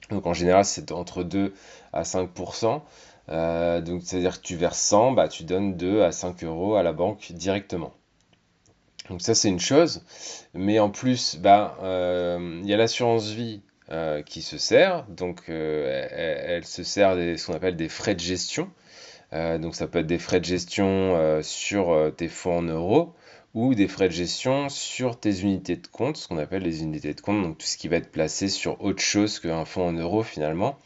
Donc 0.10 0.26
en 0.26 0.34
général, 0.34 0.66
c'est 0.66 0.92
entre 0.92 1.24
2 1.24 1.54
à 1.92 2.04
5%. 2.04 2.82
Euh, 3.30 3.82
donc 3.82 4.02
c'est-à-dire 4.04 4.42
que 4.42 4.46
tu 4.46 4.56
verses 4.56 4.80
100, 4.80 5.14
bah, 5.14 5.28
tu 5.28 5.44
donnes 5.44 5.78
2 5.78 6.02
à 6.02 6.12
5 6.12 6.44
euros 6.44 6.76
à 6.76 6.84
la 6.84 6.94
banque 6.94 7.32
directement. 7.32 7.94
Donc 9.10 9.22
ça 9.22 9.34
c'est 9.36 9.50
une 9.50 9.60
chose. 9.60 10.04
Mais 10.54 10.80
en 10.80 10.90
plus, 10.90 11.38
bah, 11.38 11.78
euh, 11.84 12.60
il 12.64 12.70
y 12.70 12.74
a 12.74 12.78
l'assurance 12.78 13.30
vie 13.30 13.62
euh, 13.92 14.22
qui 14.22 14.42
se 14.42 14.58
sert. 14.58 15.06
Donc 15.08 15.44
elle, 15.48 16.66
se 16.66 16.84
sert 16.84 17.16
de 17.16 17.36
ce 17.36 17.48
qu'on 17.48 17.54
appelle 17.54 17.76
des 17.76 17.90
frais 17.90 18.16
de 18.16 18.20
gestion. 18.20 18.70
donc 19.32 19.76
ça 19.76 19.88
peut 19.88 20.00
être 20.00 20.08
des 20.08 20.20
frais 20.20 20.40
de 20.40 20.46
gestion 20.46 21.42
sur 21.42 22.12
tes 22.16 22.28
fonds 22.28 22.60
en 22.60 22.64
euros 22.64 23.14
ou 23.54 23.76
des 23.76 23.88
frais 23.88 24.08
de 24.08 24.14
gestion 24.14 24.70
sur 24.70 25.20
tes 25.20 25.42
unités 25.42 25.76
de 25.76 25.88
compte, 25.88 26.18
ce 26.18 26.28
qu'on 26.28 26.38
appelle 26.38 26.64
les 26.64 26.82
unités 26.82 27.14
de 27.14 27.22
compte, 27.22 27.44
donc 27.44 27.58
tout 27.60 27.68
ce 27.68 27.78
qui 27.78 27.88
va 27.88 27.98
être 27.98 28.12
placé 28.12 28.48
sur 28.48 28.82
autre 28.84 29.02
chose 29.02 29.40
qu'un 29.40 29.66
fonds 29.66 29.88
en 29.88 29.94
euros 29.94 30.24
finalement. 30.24 30.78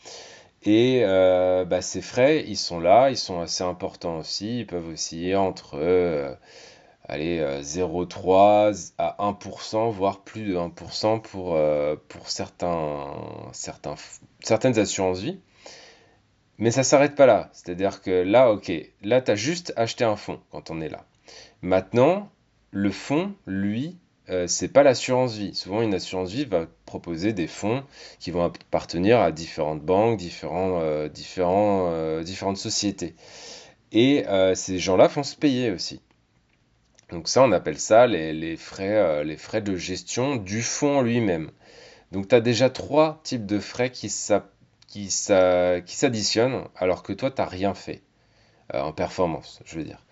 Et 0.64 1.02
euh, 1.04 1.64
bah, 1.66 1.81
ces 1.81 2.02
frais, 2.02 2.44
ils 2.46 2.58
sont 2.58 2.80
là, 2.80 3.10
ils 3.10 3.18
sont 3.18 3.40
assez 3.40 3.64
importants 3.64 4.18
aussi, 4.18 4.60
ils 4.60 4.68
peuvent 4.68 4.90
osciller 4.90 5.36
entre 5.36 5.75
euh, 5.75 6.34
allez, 7.08 7.40
0,3 7.62 8.74
euh, 8.74 8.74
à 8.98 9.16
1%, 9.31 9.92
voire 9.92 10.22
plus 10.24 10.44
de 10.44 10.56
1% 10.58 11.22
pour, 11.22 11.58
pour 12.10 12.30
certains, 12.30 13.14
certains, 13.54 13.96
certaines 14.42 14.78
assurances 14.78 15.19
vie. 15.19 15.40
Mais 16.58 16.72
ça 16.72 16.84
s'arrête 16.84 17.16
pas 17.16 17.28
là. 17.28 17.50
C'est-à-dire 17.54 18.02
que 18.02 18.12
là, 18.12 18.52
ok, 18.52 18.72
là, 19.04 19.22
tu 19.22 19.31
as 19.31 19.36
juste 19.36 19.74
acheté 19.78 20.04
un 20.04 20.16
fonds 20.16 20.42
quand 20.52 20.72
on 20.72 20.81
est 20.81 20.90
là. 20.90 21.06
Maintenant, 21.62 22.30
le 22.72 22.92
fonds, 22.92 23.34
lui, 23.46 23.98
euh, 24.30 24.46
c'est 24.48 24.68
pas 24.68 24.84
l'assurance 24.84 25.36
vie. 25.36 25.56
Souvent, 25.56 25.81
une 25.81 25.94
assurance 25.94 26.31
vie 26.31 26.44
va 26.46 26.68
proposer 26.86 27.31
des 27.33 27.47
fonds 27.47 27.83
qui 28.19 28.31
vont 28.31 28.44
appartenir 28.44 29.19
à 29.21 29.31
différentes 29.31 29.81
banques, 29.81 30.21
euh, 30.44 31.07
euh, 31.09 32.24
différentes 32.24 32.57
sociétés. 32.57 33.16
Et 33.94 34.26
ces 34.54 34.80
gens-là 34.80 35.07
font 35.07 35.24
se 35.24 35.36
payer 35.36 35.71
aussi. 35.71 36.02
Donc 37.12 37.30
ça, 37.30 37.42
on 37.42 37.54
appelle 37.54 37.80
ça 37.80 38.06
les, 38.06 38.57
frais, 38.57 39.24
les 39.24 39.38
frais 39.38 39.62
de 39.62 39.78
gestion 39.78 40.36
du 40.36 40.62
fonds 40.62 41.02
lui-même. 41.02 41.52
Donc 42.12 42.28
tu 42.28 42.36
as 42.36 42.42
déjà 42.42 42.69
trois 42.69 43.21
types 43.24 43.45
de 43.45 43.59
frais 43.59 43.90
qui 43.90 44.09
s'additionnent 45.09 46.66
alors 46.76 47.02
que 47.02 47.14
toi, 47.14 47.31
tu 47.31 47.42
n'as 47.42 47.47
rien 47.47 47.74
fait 47.74 48.02
en 48.74 48.92
performance, 48.92 49.62
je 49.64 49.78
veux 49.78 49.86
dire. 49.86 50.04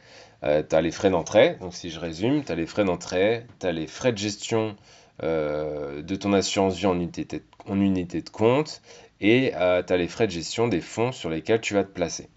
Euh, 0.43 0.63
tu 0.67 0.75
as 0.75 0.81
les 0.81 0.91
frais 0.91 1.09
d'entrée, 1.09 1.57
donc 1.59 1.73
si 1.73 1.89
je 1.89 1.99
résume, 1.99 2.43
tu 2.43 2.51
as 2.51 2.55
les 2.55 2.65
frais 2.65 2.85
d'entrée, 2.85 3.45
tu 3.59 3.65
as 3.65 3.71
les 3.71 3.87
frais 3.87 4.11
de 4.11 4.17
gestion 4.17 4.75
euh, 5.23 6.01
de 6.01 6.15
ton 6.15 6.33
assurance 6.33 6.77
vie 6.77 6.85
en 6.85 6.99
unité 6.99 7.25
de, 8.21 8.29
compte, 8.29 8.81
et 9.21 9.53
euh, 9.55 9.81
tu 9.81 9.93
as 9.93 9.97
les 9.97 10.07
frais 10.07 10.27
de 10.27 10.31
gestion 10.31 10.67
des 10.67 10.81
fonds 10.81 11.11
sur 11.11 11.29
lesquels 11.29 11.61
tu 11.61 11.73
vas 11.73 11.83
te 11.83 11.91
placer. 11.91 12.29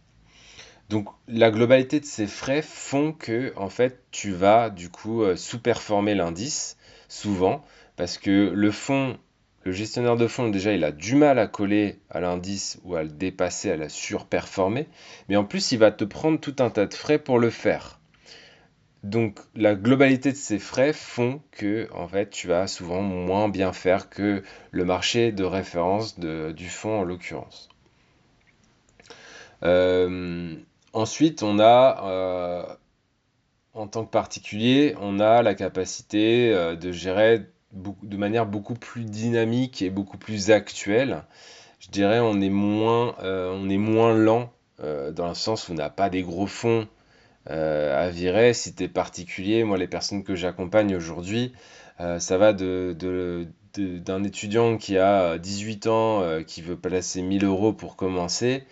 Donc 0.89 1.09
la 1.27 1.51
globalité 1.51 2.01
de 2.01 2.07
ces 2.07 2.27
frais 2.27 2.63
font 2.63 3.13
que 3.13 3.53
en 3.57 3.69
fait 3.69 4.03
tu 4.11 4.33
vas 4.33 4.71
du 4.71 4.89
coup 4.89 5.23
sous-performer 5.37 6.15
l'indice 6.15 6.79
souvent 7.09 7.63
parce 7.97 8.17
que 8.17 8.51
le 8.55 8.71
fonds, 8.71 9.19
le 9.65 9.73
gestionnaire 9.73 10.17
de 10.17 10.27
fonds 10.27 10.49
déjà 10.49 10.73
il 10.73 10.85
a 10.85 10.93
du 10.93 11.15
mal 11.15 11.39
à 11.39 11.47
coller 11.47 11.99
à 12.11 12.21
l'indice 12.21 12.79
ou 12.85 12.95
à 12.95 13.03
le 13.03 13.09
dépasser, 13.09 13.71
à 13.71 13.77
la 13.77 13.89
surperformer, 13.89 14.87
mais 15.29 15.37
en 15.37 15.45
plus 15.45 15.73
il 15.73 15.79
va 15.79 15.91
te 15.91 16.05
prendre 16.05 16.41
tout 16.41 16.57
un 16.61 16.71
tas 16.71 16.87
de 16.87 16.95
frais 16.95 17.19
pour 17.19 17.39
le 17.39 17.51
faire. 17.51 17.99
Donc 19.05 19.39
la 19.55 19.75
globalité 19.75 20.33
de 20.33 20.37
ces 20.37 20.59
frais 20.59 20.93
font 20.93 21.41
que 21.53 21.89
en 21.93 22.09
fait 22.09 22.31
tu 22.31 22.49
vas 22.49 22.67
souvent 22.67 23.01
moins 23.01 23.49
bien 23.49 23.73
faire 23.73 24.11
que 24.11 24.43
le 24.73 24.85
marché 24.85 25.31
de 25.31 25.45
référence 25.45 26.19
du 26.19 26.69
fonds 26.69 27.01
en 27.01 27.05
l'occurrence. 27.05 27.69
Euh, 29.65 30.57
ensuite 30.93 31.43
on 31.43 31.59
a 31.59 32.05
euh, 32.07 32.75
en 33.75 33.89
tant 33.89 34.05
que 34.05 34.11
particulier 34.11 34.95
on 35.01 35.21
a 35.21 35.43
la 35.43 35.55
capacité 35.55 36.53
euh, 36.53 36.77
de 36.77 36.93
gérer 36.93 37.47
de 37.73 38.17
manière 38.17 38.47
beaucoup 38.47 38.75
plus 38.75 39.05
dynamique 39.05 39.83
et 39.83 39.91
beaucoup 39.91 40.19
plus 40.19 40.51
actuelle. 40.51 41.25
Je 41.81 41.91
dirais 41.91 42.21
on 42.21 42.41
est 42.41 42.51
moins, 42.51 43.15
on 43.23 43.69
est 43.69 43.79
moins 43.79 44.15
lent 44.15 44.53
dans 44.79 45.29
le 45.29 45.35
sens 45.35 45.69
où 45.69 45.73
on 45.73 45.75
n'a 45.75 45.91
pas 45.91 46.11
des 46.11 46.23
gros 46.23 46.47
fonds 46.47 46.89
euh, 47.51 48.07
à 48.07 48.11
virer. 48.11 48.53
Si 48.53 48.75
tu 48.75 48.85
es 48.85 48.89
particulier, 48.89 49.65
moi 49.65 49.79
les 49.79 49.87
personnes 49.87 50.23
que 50.23 50.35
j'accompagne 50.35 50.95
aujourd'hui, 50.95 51.53
euh, 52.01 52.19
ça 52.19 52.37
va 52.37 52.53
de, 52.53 52.95
d'un 53.75 54.23
étudiant 54.23 54.77
qui 54.77 54.99
a 54.99 55.39
18 55.39 55.87
ans, 55.87 56.43
qui 56.47 56.61
veut 56.63 56.77
placer 56.77 57.23
1000 57.23 57.45
euros 57.45 57.73
pour 57.73 57.97
commencer, 57.97 58.65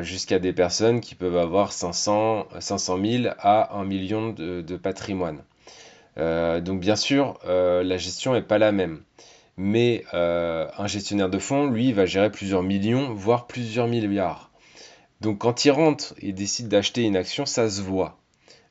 jusqu'à 0.00 0.38
des 0.38 0.52
personnes 0.52 1.00
qui 1.00 1.14
peuvent 1.14 1.36
avoir 1.38 1.72
500, 1.72 2.48
500 2.60 2.98
000 3.02 3.34
à 3.38 3.76
1 3.78 3.84
million 3.84 4.32
de, 4.32 4.76
patrimoine. 4.76 5.42
Donc 6.16 6.80
bien 6.80 6.96
sûr, 6.96 7.38
la 7.44 7.96
gestion 7.96 8.32
n'est 8.34 8.42
pas 8.42 8.58
la 8.58 8.72
même. 8.72 9.02
Mais 9.56 10.04
un 10.12 10.86
gestionnaire 10.86 11.30
de 11.30 11.38
fonds, 11.38 11.66
lui, 11.66 11.92
va 11.92 12.06
gérer 12.06 12.30
plusieurs 12.30 12.62
millions, 12.62 13.12
voire 13.12 13.46
plusieurs 13.46 13.88
milliards. 13.88 14.50
Donc 15.20 15.38
quand 15.38 15.64
il 15.64 15.70
rentre 15.70 16.14
et 16.18 16.32
décide 16.32 16.68
d'acheter 16.68 17.02
une 17.02 17.16
action, 17.16 17.46
ça 17.46 17.70
se 17.70 17.80
voit. 17.80 18.18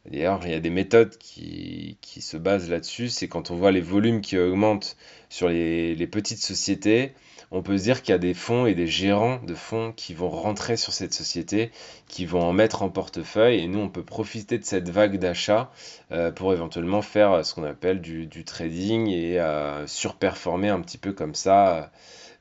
D'ailleurs, 0.05 0.41
il 0.43 0.51
y 0.51 0.55
a 0.55 0.59
des 0.59 0.69
méthodes 0.69 1.17
qui, 1.17 1.97
se 2.19 2.37
basent 2.37 2.69
là-dessus. 2.69 3.09
C'est 3.09 3.27
quand 3.27 3.51
on 3.51 3.55
voit 3.55 3.71
les 3.71 3.81
volumes 3.81 4.21
qui 4.21 4.37
augmentent 4.37 4.97
sur 5.29 5.47
les, 5.47 6.07
petites 6.07 6.41
sociétés, 6.41 7.13
on 7.51 7.61
peut 7.61 7.77
se 7.77 7.83
dire 7.83 8.01
qu'il 8.01 8.13
y 8.13 8.15
a 8.15 8.19
des 8.19 8.33
fonds 8.33 8.65
et 8.65 8.73
des 8.73 8.87
gérants 8.87 9.39
de 9.45 9.55
fonds 9.55 9.93
qui 9.95 10.13
vont 10.13 10.29
rentrer 10.29 10.77
sur 10.77 10.93
cette 10.93 11.13
société, 11.13 11.71
qui 12.07 12.25
vont 12.25 12.41
en 12.41 12.53
mettre 12.53 12.81
en 12.81 12.89
portefeuille, 12.89 13.59
et 13.59 13.67
nous, 13.67 13.79
on 13.79 13.89
peut 13.89 14.03
profiter 14.05 14.57
de 14.57 14.63
cette 14.63 14.89
vague 14.89 15.17
d'achat 15.17 15.71
euh, 16.11 16.31
pour 16.31 16.53
éventuellement 16.53 17.01
faire 17.01 17.45
ce 17.45 17.53
qu'on 17.53 17.65
appelle 17.65 18.01
du, 18.01 18.43
trading 18.45 19.07
et 19.09 19.39
euh, 19.39 19.85
surperformer 19.87 20.69
un 20.69 20.79
petit 20.81 20.97
peu 20.97 21.13
comme 21.13 21.35
ça 21.35 21.91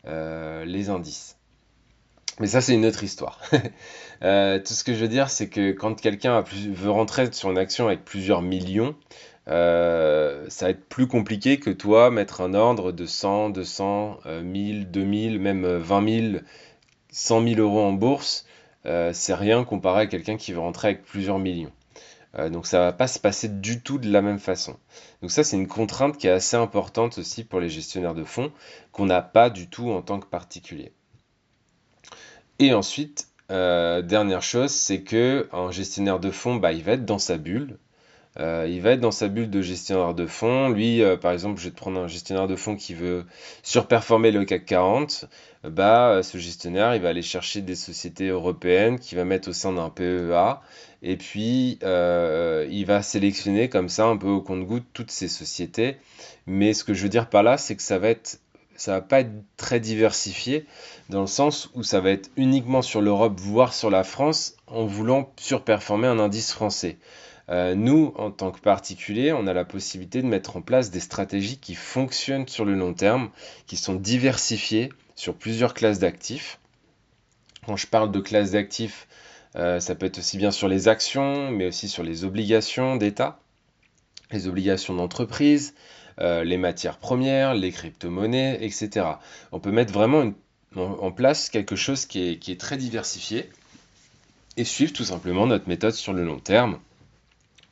euh, 0.07 0.65
les 0.65 0.89
indices. 0.89 1.37
Mais 2.41 2.47
ça, 2.47 2.63
c'est 2.63 2.75
une 2.75 2.87
autre 2.87 3.05
histoire. 3.05 3.41
Euh, 4.23 4.59
tout 4.59 4.75
ce 4.75 4.85
que 4.85 4.93
je 4.93 4.99
veux 4.99 5.09
dire, 5.09 5.31
c'est 5.31 5.49
que 5.49 5.73
quand 5.73 5.99
quelqu'un 5.99 6.43
veut 6.43 6.91
rentrer 6.91 7.33
sur 7.33 7.51
une 7.51 7.57
action 7.57 7.87
avec 7.87 8.05
plusieurs 8.05 8.43
millions, 8.43 8.95
euh, 9.51 10.47
ça 10.49 10.67
va 10.67 10.71
être 10.71 10.89
plus 10.89 11.07
compliqué 11.07 11.59
que 11.59 11.71
toi 11.71 12.11
mettre 12.11 12.41
un 12.41 12.55
ordre 12.55 12.93
de 12.93 13.07
100, 13.07 13.51
200, 13.51 14.21
1000, 14.43 14.91
2000, 14.91 15.41
même 15.41 15.67
20 15.67 16.31
000, 16.33 16.43
100 17.11 17.43
000 17.49 17.61
euros 17.61 17.81
en 17.81 17.93
bourse. 17.93 18.47
Euh, 18.87 19.11
c'est 19.13 19.35
rien 19.35 19.65
comparé 19.65 20.03
à 20.03 20.07
quelqu'un 20.07 20.37
qui 20.37 20.53
veut 20.53 20.61
rentrer 20.61 20.89
avec 20.89 21.05
plusieurs 21.05 21.39
millions. 21.39 21.73
donc 22.51 22.67
ça 22.67 22.79
va 22.79 22.93
pas 22.93 23.09
se 23.09 23.19
passer 23.19 23.49
du 23.49 23.83
tout 23.83 23.99
de 23.99 24.11
la 24.11 24.23
même 24.23 24.39
façon. 24.39 24.77
Donc 25.21 25.31
ça 25.31 25.45
c'est 25.45 25.57
une 25.57 25.69
contrainte 25.69 26.17
qui 26.17 26.29
est 26.29 26.31
assez 26.31 26.57
importante 26.57 27.19
aussi 27.19 27.45
pour 27.45 27.61
les 27.61 27.69
gestionnaires 27.69 28.15
de 28.15 28.25
fonds 28.25 28.53
qu'on 28.93 29.07
n'a 29.07 29.23
pas 29.23 29.51
du 29.51 29.69
tout 29.69 29.91
en 29.91 30.03
tant 30.03 30.21
que 30.21 30.27
particulier. 30.27 30.93
Et 32.61 32.75
ensuite, 32.75 33.27
euh, 33.51 34.03
dernière 34.03 34.43
chose, 34.43 34.71
c'est 34.71 35.03
que 35.03 35.49
un 35.53 35.71
gestionnaire 35.71 36.21
de 36.21 36.31
fonds, 36.31 36.57
bah, 36.57 36.73
il 36.73 36.83
va 36.83 36.93
être 36.93 37.07
dans 37.07 37.19
sa 37.19 37.39
bulle. 37.39 37.79
Euh, 38.39 38.67
il 38.69 38.81
va 38.81 38.93
être 38.93 39.01
dans 39.01 39.11
sa 39.11 39.29
bulle 39.29 39.51
de 39.51 39.61
gestionnaire 39.61 40.15
de 40.15 40.27
fonds. 40.27 40.69
Lui, 40.69 41.03
euh, 41.03 41.17
par 41.17 41.33
exemple, 41.33 41.59
je 41.59 41.65
vais 41.65 41.71
te 41.71 41.77
prendre 41.77 41.99
un 41.99 42.07
gestionnaire 42.07 42.47
de 42.47 42.57
fonds 42.57 42.77
qui 42.77 42.95
veut 42.95 43.25
surperformer 43.63 44.31
le 44.31 44.45
CAC 44.45 44.67
40. 44.67 45.25
Bah, 45.65 46.23
ce 46.23 46.39
gestionnaire, 46.39 46.95
il 46.95 47.03
va 47.03 47.09
aller 47.09 47.23
chercher 47.23 47.61
des 47.61 47.75
sociétés 47.75 48.29
européennes 48.29 48.99
qu'il 48.99 49.19
va 49.19 49.25
mettre 49.25 49.49
au 49.51 49.53
sein 49.53 49.73
d'un 49.73 49.91
PEA. 49.91 50.61
Et 51.03 51.17
puis, 51.17 51.79
il 51.83 52.85
va 52.87 53.03
sélectionner 53.03 53.69
comme 53.69 53.89
ça, 53.89 54.07
un 54.07 54.17
peu 54.17 54.29
au 54.29 54.41
compte-goutte, 54.41 54.87
toutes 54.93 55.11
ces 55.11 55.29
sociétés. 55.29 55.97
Mais 56.47 56.73
ce 56.73 56.85
que 56.85 56.95
je 56.95 57.03
veux 57.03 57.09
dire 57.09 57.29
par 57.29 57.43
là, 57.43 57.59
c'est 57.59 57.77
que 57.77 57.83
ça 57.83 57.99
va 57.99 58.09
être 58.09 58.41
ça 58.81 58.93
va 58.93 59.01
pas 59.03 59.21
être 59.21 59.33
très 59.59 59.79
diversifié 59.79 60.65
dans 61.11 61.21
le 61.21 61.27
sens 61.27 61.69
où 61.75 61.83
ça 61.83 62.01
va 62.01 62.13
être 62.13 62.31
uniquement 62.37 62.81
sur 62.81 63.03
l'Europe, 63.03 63.39
voire 63.39 63.75
sur 63.75 63.91
la 63.91 64.05
France, 64.05 64.55
en 64.67 64.87
voulant 64.87 65.31
surperformer 65.37 66.07
un 66.07 66.19
indice 66.19 66.53
français. 66.53 66.97
Euh, 67.51 67.75
nous, 67.75 68.13
en 68.17 68.31
tant 68.31 68.53
que 68.53 68.61
particulier, 68.61 69.33
on 69.33 69.47
a 69.47 69.53
la 69.53 69.65
possibilité 69.65 70.23
de 70.23 70.27
mettre 70.27 70.57
en 70.57 70.63
place 70.63 70.91
des 70.91 71.01
stratégies 71.01 71.59
qui 71.59 71.75
fonctionnent 71.75 72.47
sur 72.47 72.65
le 72.65 72.75
long 72.75 72.95
terme, 72.95 73.31
qui 73.67 73.77
sont 73.77 73.95
diversifiées 73.95 74.91
sur 75.17 75.35
plusieurs 75.35 75.75
classes 75.75 75.99
d'actifs. 75.99 76.61
Quand 77.67 77.77
je 77.77 77.87
parle 77.87 78.13
de 78.13 78.21
classes 78.21 78.53
d'actifs, 78.53 79.09
euh, 79.57 79.81
ça 79.81 79.95
peut 79.95 80.07
être 80.07 80.19
aussi 80.19 80.39
bien 80.39 80.53
sur 80.53 80.69
les 80.69 80.87
actions, 80.87 81.51
mais 81.51 81.67
aussi 81.67 81.89
sur 81.89 82.05
les 82.05 82.25
obligations 82.25 82.97
d'État, 82.97 83.41
les 84.31 84.47
obligations 84.47 84.95
d'entreprise, 84.95 85.75
euh, 86.21 86.45
les 86.45 86.57
matières 86.57 86.99
premières, 86.99 87.55
les 87.55 87.73
crypto-monnaies, 87.73 88.59
etc. 88.61 89.07
On 89.51 89.59
peut 89.59 89.73
mettre 89.73 89.93
vraiment 89.93 90.33
en, 90.77 91.11
place 91.11 91.51
quelque 91.51 91.75
chose 91.75 92.07
qui 92.07 92.39
est, 92.47 92.61
très 92.61 92.77
diversifié 92.77 93.51
et 94.57 94.65
suivre 94.65 94.93
tout 94.93 95.05
simplement 95.05 95.47
notre 95.47 95.69
méthode 95.69 95.95
sur 95.95 96.13
le 96.13 96.25
long 96.25 96.39
terme, 96.39 96.79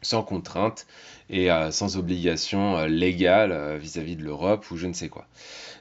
sans 0.02 0.23
contrainte 0.23 0.87
et 1.31 1.50
euh, 1.50 1.71
sans 1.71 1.97
obligation 1.97 2.78
euh, 2.78 2.87
légale 2.87 3.76
vis-à-vis 3.78 4.17
de 4.17 4.23
l'Europe 4.23 4.71
ou 4.71 4.76
je 4.76 4.87
ne 4.87 4.93
sais 4.93 5.09
quoi. 5.09 5.26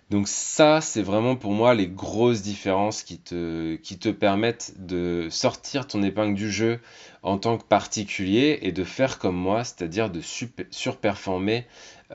Donc 0.09 0.29
ça, 0.29 0.79
c'est 0.79 1.01
vraiment 1.01 1.35
pour 1.35 1.51
moi 1.51 1.73
les 1.73 1.87
grosses 1.87 2.41
différences 2.41 3.03
qui 3.03 3.17
te, 3.17 3.75
qui 3.75 3.97
te 3.97 4.07
permettent 4.07 4.73
de 4.77 5.27
sortir 5.29 5.85
ton 5.85 6.01
épingle 6.01 6.33
du 6.33 6.49
jeu 6.49 6.79
en 7.23 7.37
tant 7.37 7.57
que 7.57 7.65
particulier 7.65 8.59
et 8.61 8.71
de 8.71 8.85
faire 8.85 9.19
comme 9.19 9.35
moi, 9.35 9.65
c'est-à-dire 9.65 10.09
de 10.09 10.21
surperformer 10.71 11.65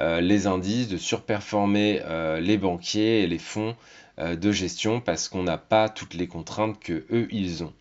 euh, 0.00 0.22
les 0.22 0.46
indices, 0.46 0.88
de 0.88 0.96
surperformer 0.96 2.00
euh, 2.04 2.40
les 2.40 2.56
banquiers 2.56 3.24
et 3.24 3.26
les 3.26 3.38
fonds 3.38 3.76
euh, 4.18 4.36
de 4.36 4.52
gestion 4.52 5.00
parce 5.02 5.28
qu'on 5.28 5.42
n'a 5.42 5.58
pas 5.58 5.90
toutes 5.90 6.14
les 6.14 6.26
contraintes 6.28 6.80
que 6.80 7.04
eux 7.12 7.28
ils 7.30 7.62
ont. 7.62 7.74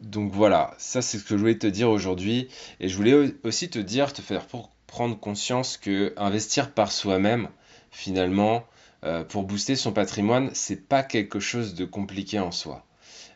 Donc 0.00 0.32
voilà, 0.32 0.74
ça 0.78 1.02
c'est 1.02 1.18
ce 1.18 1.24
que 1.24 1.30
je 1.30 1.40
voulais 1.40 1.58
te 1.58 1.66
dire 1.66 1.90
aujourd'hui 1.90 2.48
et 2.80 2.88
je 2.88 2.96
voulais 2.96 3.34
aussi 3.44 3.70
te 3.70 3.78
dire, 3.78 4.12
te 4.12 4.22
faire 4.22 4.46
prendre 4.86 5.18
conscience 5.18 5.76
que 5.76 6.14
investir 6.16 6.72
par 6.72 6.92
soi-même, 6.92 7.48
finalement, 7.90 8.64
pour 9.28 9.44
booster 9.44 9.76
son 9.76 9.92
patrimoine, 9.92 10.50
c'est 10.52 10.88
pas 10.88 11.02
quelque 11.02 11.38
chose 11.38 11.74
de 11.74 11.84
compliqué 11.84 12.40
en 12.40 12.50
soi. 12.50 12.84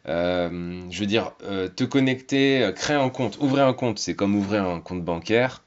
je 0.07 1.01
veux 1.01 1.07
dire, 1.07 1.33
te 1.77 1.85
connecter, 1.85 2.71
créer 2.77 2.97
un 2.97 3.11
compte, 3.11 3.39
ouvrir 3.41 3.67
un 3.67 3.75
compte, 3.75 3.99
c'est 3.99 4.15
comme 4.15 4.35
ouvrir 4.37 4.67
un 4.67 4.81
compte 4.81 5.05
bancaire. 5.05 5.63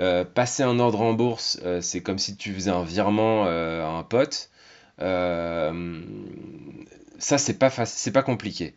Euh, 0.00 0.24
passer 0.24 0.62
un 0.62 0.78
ordre 0.78 1.00
en 1.00 1.12
bourse, 1.12 1.58
euh, 1.64 1.80
c'est 1.80 2.00
comme 2.02 2.18
si 2.18 2.36
tu 2.36 2.52
faisais 2.54 2.70
un 2.70 2.84
virement 2.84 3.46
euh, 3.46 3.84
à 3.84 3.88
un 3.88 4.02
pote. 4.04 4.50
ça, 7.18 7.38
c'est 7.38 7.58
pas, 7.58 7.70
pas 7.70 8.22
compliqué. 8.22 8.74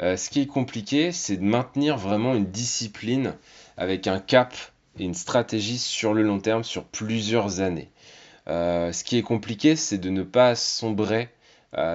Ce 0.00 0.30
qui 0.30 0.40
est 0.40 0.46
compliqué, 0.46 1.12
c'est 1.12 1.36
de 1.36 1.44
maintenir 1.44 1.96
vraiment 1.96 2.34
une 2.34 2.46
discipline 2.46 3.34
avec 3.76 4.06
un 4.06 4.18
cap 4.18 4.54
et 4.98 5.04
une 5.04 5.14
stratégie 5.14 5.78
sur 5.78 6.12
le 6.12 6.22
long 6.22 6.40
terme, 6.40 6.64
sur 6.64 6.84
plusieurs 6.84 7.60
années. 7.60 7.90
ce 8.46 9.04
qui 9.04 9.16
est 9.16 9.22
compliqué, 9.22 9.76
c'est 9.76 9.98
de 9.98 10.10
ne 10.10 10.22
pas 10.22 10.54
sombrer 10.56 11.28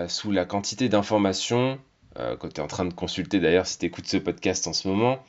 sous 0.07 0.31
la 0.31 0.45
quantité 0.45 0.89
d'informations, 0.89 1.79
quand 2.15 2.49
tu 2.53 2.61
es 2.61 2.63
en 2.63 2.67
train 2.67 2.85
de 2.85 2.93
consulter 2.93 3.39
d'ailleurs 3.39 3.67
si 3.67 3.77
tu 3.77 3.85
écoutes 3.87 4.07
ce 4.07 4.17
podcast 4.17 4.67
en 4.67 4.73
ce 4.73 4.87
moment, 4.87 5.19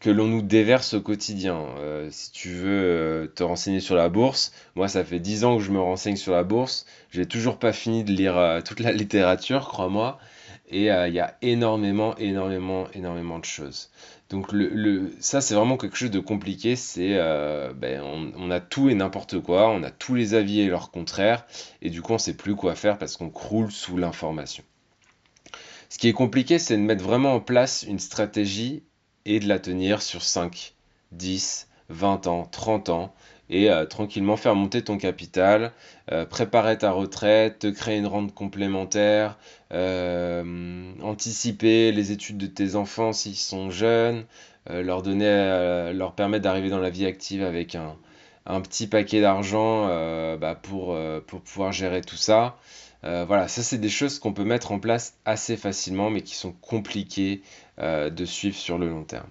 que 0.00 0.10
l'on 0.10 0.26
nous 0.26 0.42
déverse 0.42 0.94
au 0.94 1.02
quotidien. 1.02 1.66
Euh, 1.78 2.08
si 2.10 2.32
tu 2.32 2.48
veux 2.48 2.82
euh, 2.82 3.26
te 3.26 3.42
renseigner 3.42 3.80
sur 3.80 3.94
la 3.94 4.08
bourse, 4.08 4.52
moi 4.74 4.88
ça 4.88 5.04
fait 5.04 5.20
10 5.20 5.44
ans 5.44 5.58
que 5.58 5.62
je 5.62 5.70
me 5.70 5.80
renseigne 5.80 6.16
sur 6.16 6.32
la 6.32 6.42
bourse, 6.42 6.86
j'ai 7.10 7.26
toujours 7.26 7.58
pas 7.58 7.72
fini 7.72 8.02
de 8.02 8.10
lire 8.10 8.36
euh, 8.38 8.60
toute 8.62 8.80
la 8.80 8.92
littérature, 8.92 9.68
crois-moi, 9.68 10.18
et 10.70 10.86
il 10.86 11.14
y 11.14 11.20
a 11.20 11.36
énormément, 11.42 12.16
énormément, 12.16 12.86
énormément 12.94 13.38
de 13.38 13.44
choses. 13.44 13.90
Donc 14.28 14.52
le, 14.52 15.12
ça 15.20 15.40
c'est 15.40 15.54
vraiment 15.54 15.76
quelque 15.76 15.96
chose 15.96 16.10
de 16.10 16.20
compliqué, 16.20 16.76
c'est 16.76 17.14
ben, 17.74 18.02
on, 18.02 18.50
a 18.50 18.60
tout 18.60 18.88
et 18.88 18.94
n'importe 18.94 19.40
quoi, 19.40 19.68
on 19.70 19.82
a 19.82 19.90
tous 19.90 20.14
les 20.14 20.34
avis 20.34 20.60
et 20.60 20.68
leurs 20.68 20.90
contraires, 20.90 21.46
et 21.82 21.90
du 21.90 22.00
coup 22.00 22.12
on 22.12 22.18
sait 22.18 22.36
plus 22.36 22.54
quoi 22.54 22.76
faire 22.76 22.98
parce 22.98 23.16
qu'on 23.16 23.30
croule 23.30 23.72
sous 23.72 23.96
l'information. 23.96 24.62
Ce 25.88 25.98
qui 25.98 26.08
est 26.08 26.12
compliqué, 26.12 26.60
c'est 26.60 26.76
de 26.76 26.82
mettre 26.82 27.02
vraiment 27.02 27.34
en 27.34 27.40
place 27.40 27.82
une 27.82 27.98
stratégie 27.98 28.84
et 29.24 29.40
de 29.40 29.48
la 29.48 29.58
tenir 29.58 30.02
sur 30.02 30.22
5, 30.22 30.74
10, 31.12 31.68
20 31.90 32.26
ans, 32.26 32.48
30 32.50 32.88
ans 32.88 33.12
et 33.50 33.70
euh, 33.70 33.84
tranquillement 33.84 34.36
faire 34.36 34.54
monter 34.54 34.82
ton 34.82 34.96
capital, 34.96 35.72
euh, 36.12 36.24
préparer 36.24 36.78
ta 36.78 36.92
retraite, 36.92 37.58
te 37.58 37.66
créer 37.66 37.98
une 37.98 38.06
rente 38.06 38.32
complémentaire, 38.32 39.36
euh, 39.72 40.92
anticiper 41.02 41.92
les 41.92 42.12
études 42.12 42.38
de 42.38 42.46
tes 42.46 42.76
enfants 42.76 43.12
s'ils 43.12 43.36
sont 43.36 43.70
jeunes, 43.70 44.24
leur 44.68 45.02
permettre 46.14 46.44
d'arriver 46.44 46.70
dans 46.70 46.78
la 46.78 46.90
vie 46.90 47.06
active 47.06 47.42
avec 47.42 47.74
un, 47.74 47.96
petit 48.62 48.86
paquet 48.86 49.20
d'argent 49.20 49.86
bah, 50.36 50.54
pour, 50.54 50.96
pour 51.26 51.40
pouvoir 51.40 51.72
gérer 51.72 52.02
tout 52.02 52.16
ça. 52.16 52.56
voilà, 53.02 53.48
ça 53.48 53.62
c'est 53.62 53.78
des 53.78 53.88
choses 53.88 54.18
qu'on 54.20 54.32
peut 54.32 54.44
mettre 54.44 54.70
en 54.70 54.78
place 54.78 55.14
assez 55.24 55.56
facilement 55.56 56.10
mais 56.10 56.20
qui 56.20 56.36
sont 56.36 56.52
compliquées 56.52 57.42
de 57.78 58.24
suivre 58.24 58.56
sur 58.56 58.78
le 58.78 58.88
long 58.88 59.02
terme. 59.02 59.26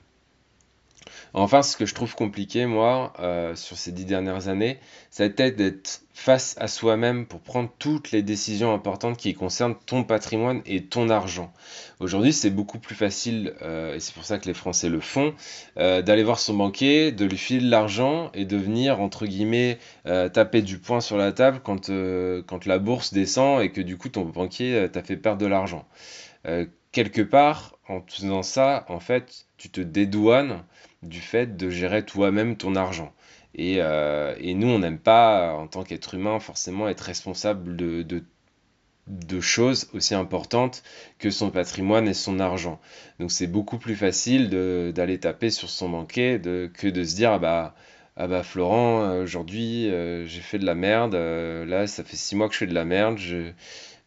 Enfin, 1.33 1.61
ce 1.61 1.77
que 1.77 1.85
je 1.85 1.93
trouve 1.93 2.15
compliqué, 2.15 2.65
moi, 2.65 3.13
euh, 3.19 3.55
sur 3.55 3.77
ces 3.77 3.91
dix 3.91 4.05
dernières 4.05 4.47
années, 4.47 4.79
ça 5.11 5.23
a 5.23 5.25
été 5.27 5.51
d'être 5.51 6.01
face 6.13 6.55
à 6.59 6.67
soi-même 6.67 7.27
pour 7.27 7.39
prendre 7.39 7.69
toutes 7.77 8.11
les 8.11 8.23
décisions 8.23 8.73
importantes 8.73 9.15
qui 9.15 9.35
concernent 9.35 9.75
ton 9.85 10.03
patrimoine 10.03 10.61
et 10.65 10.83
ton 10.85 11.09
argent. 11.09 11.53
Aujourd'hui, 11.99 12.33
c'est 12.33 12.49
beaucoup 12.49 12.79
plus 12.79 12.95
facile, 12.95 13.53
euh, 13.61 13.95
et 13.95 13.99
c'est 13.99 14.13
pour 14.13 14.25
ça 14.25 14.39
que 14.39 14.47
les 14.47 14.55
Français 14.55 14.89
le 14.89 14.99
font, 14.99 15.35
euh, 15.77 16.01
d'aller 16.01 16.23
voir 16.23 16.39
son 16.39 16.55
banquier, 16.55 17.11
de 17.11 17.25
lui 17.25 17.37
filer 17.37 17.61
de 17.61 17.69
l'argent 17.69 18.31
et 18.33 18.45
de 18.45 18.57
venir, 18.57 18.99
entre 18.99 19.25
guillemets, 19.27 19.77
taper 20.33 20.63
du 20.63 20.79
poing 20.79 21.01
sur 21.01 21.17
la 21.17 21.31
table 21.31 21.61
quand, 21.63 21.91
quand 22.47 22.65
la 22.65 22.79
bourse 22.79 23.13
descend 23.13 23.61
et 23.61 23.71
que 23.71 23.81
du 23.81 23.97
coup 23.97 24.09
ton 24.09 24.25
banquier 24.25 24.87
t'a 24.91 25.03
fait 25.03 25.17
perdre 25.17 25.39
de 25.39 25.45
l'argent. 25.45 25.87
quelque 26.91 27.21
part, 27.21 27.77
en 27.87 28.01
faisant 28.07 28.43
ça, 28.43 28.85
en 28.89 28.99
fait, 28.99 29.45
tu 29.57 29.69
te 29.69 29.81
dédouanes 29.81 30.63
du 31.03 31.21
fait 31.21 31.57
de 31.57 31.69
gérer 31.69 32.05
toi-même 32.05 32.57
ton 32.57 32.75
argent. 32.75 33.13
Et, 33.55 33.77
euh, 33.79 34.35
nous, 34.53 34.67
on 34.67 34.79
n'aime 34.79 34.99
pas, 34.99 35.53
en 35.53 35.67
tant 35.67 35.83
qu'être 35.83 36.13
humain, 36.13 36.39
forcément 36.39 36.87
être 36.87 37.01
responsable 37.01 37.75
de, 37.75 38.03
de, 38.03 39.41
choses 39.41 39.89
aussi 39.93 40.13
importantes 40.13 40.83
que 41.17 41.29
son 41.31 41.49
patrimoine 41.49 42.07
et 42.07 42.13
son 42.13 42.39
argent. 42.39 42.79
Donc 43.19 43.31
c'est 43.31 43.47
beaucoup 43.47 43.77
plus 43.79 43.95
facile 43.95 44.49
d'aller 44.93 45.19
taper 45.19 45.49
sur 45.49 45.69
son 45.69 45.89
banquier 45.89 46.39
que 46.39 46.87
de 46.87 47.03
se 47.03 47.15
dire, 47.15 47.31
ah 47.31 47.39
bah, 47.39 47.75
ah 48.17 48.27
bah 48.27 48.43
Florent, 48.43 49.17
aujourd'hui 49.19 49.89
euh, 49.89 50.25
j'ai 50.27 50.41
fait 50.41 50.59
de 50.59 50.65
la 50.65 50.75
merde, 50.75 51.15
euh, 51.15 51.65
là 51.65 51.87
ça 51.87 52.03
fait 52.03 52.17
six 52.17 52.35
mois 52.35 52.47
que 52.49 52.53
je 52.53 52.59
fais 52.59 52.67
de 52.67 52.73
la 52.73 52.85
merde, 52.85 53.17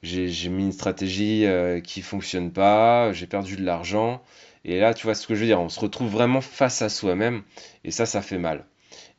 j'ai 0.03 0.49
mis 0.51 0.65
une 0.65 0.73
stratégie 0.73 1.47
qui 1.83 2.03
fonctionne 2.03 2.53
pas, 2.53 3.13
j'ai 3.13 3.27
perdu 3.27 3.57
de 3.57 3.65
l'argent. 3.65 4.23
Et 4.65 4.79
là, 4.79 4.95
tu 4.95 5.07
vois 5.07 5.15
ce 5.15 5.27
que 5.27 5.35
je 5.35 5.41
veux 5.41 5.47
dire, 5.47 5.61
on 5.61 5.69
se 5.69 5.81
retrouve 5.81 6.11
vraiment 6.11 6.41
face 6.41 6.83
à 6.83 6.89
soi-même, 6.89 7.43
et 7.85 7.91
ça, 7.91 8.07
ça 8.07 8.23
fait 8.23 8.39
mal. 8.39 8.65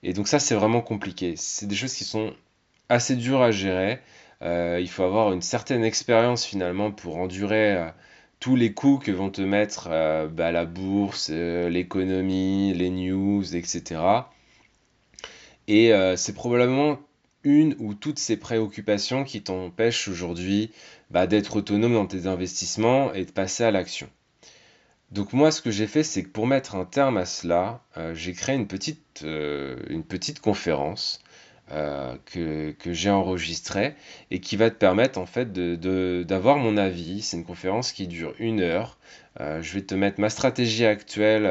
Et 0.03 0.13
donc 0.13 0.27
ça, 0.27 0.39
c'est 0.39 0.55
vraiment 0.55 0.81
compliqué. 0.81 1.35
C'est 1.37 1.65
des 1.65 1.75
choses 1.75 1.93
qui 1.93 2.03
sont 2.03 2.33
assez 2.89 3.15
dures 3.15 3.41
à 3.41 3.51
gérer. 3.51 3.99
Euh, 4.41 4.79
il 4.81 4.89
faut 4.89 5.03
avoir 5.03 5.31
une 5.33 5.41
certaine 5.41 5.83
expérience 5.83 6.45
finalement 6.45 6.91
pour 6.91 7.17
endurer 7.17 7.75
euh, 7.75 7.89
tous 8.39 8.55
les 8.55 8.73
coups 8.73 9.05
que 9.05 9.11
vont 9.11 9.29
te 9.29 9.41
mettre 9.41 9.87
euh, 9.91 10.27
bah, 10.27 10.51
la 10.51 10.65
bourse, 10.65 11.29
l'économie, 11.29 12.73
les 12.73 12.89
news, 12.89 13.55
etc. 13.55 14.01
Et 15.67 15.93
c'est 16.17 16.33
probablement 16.35 16.99
une 17.45 17.75
ou 17.79 17.93
toutes 17.93 18.19
ces 18.19 18.35
préoccupations 18.37 19.23
qui 19.23 19.41
t'empêchent 19.41 20.09
aujourd'hui 20.09 20.71
bah, 21.09 21.25
d'être 21.25 21.55
autonome 21.55 21.93
dans 21.93 22.05
tes 22.05 22.27
investissements 22.27 23.13
et 23.13 23.23
de 23.23 23.31
passer 23.31 23.63
à 23.63 23.71
l'action. 23.71 24.09
Donc 25.13 25.31
moi, 25.31 25.51
ce 25.51 25.61
que 25.61 25.69
j'ai 25.69 25.85
fait, 25.85 26.01
c'est 26.01 26.23
que 26.23 26.29
pour 26.29 26.47
mettre 26.47 26.75
un 26.75 26.85
terme 26.85 27.17
à 27.17 27.25
cela, 27.25 27.81
euh, 27.97 28.15
j'ai 28.15 28.33
créé 28.33 28.55
une 28.55 28.65
petite, 28.67 29.21
euh, 29.23 29.77
une 29.87 30.03
petite 30.03 30.39
conférence 30.39 31.21
euh, 31.71 32.15
que, 32.25 32.71
que 32.71 32.93
j'ai 32.93 33.11
enregistrée 33.11 33.93
et 34.31 34.39
qui 34.39 34.57
va 34.57 34.71
te 34.71 34.75
permettre 34.75 35.19
en 35.19 35.27
fait 35.27 35.53
d'avoir 35.53 36.57
mon 36.57 36.77
avis. 36.77 37.21
C'est 37.21 37.37
une 37.37 37.45
conférence 37.45 37.91
qui 37.91 38.07
dure 38.07 38.33
une 38.39 38.59
heure. 38.61 38.97
je 39.39 39.73
vais 39.73 39.81
te 39.81 39.93
mettre 39.93 40.19
ma 40.19 40.31
stratégie 40.31 40.85
actuelle 40.85 41.43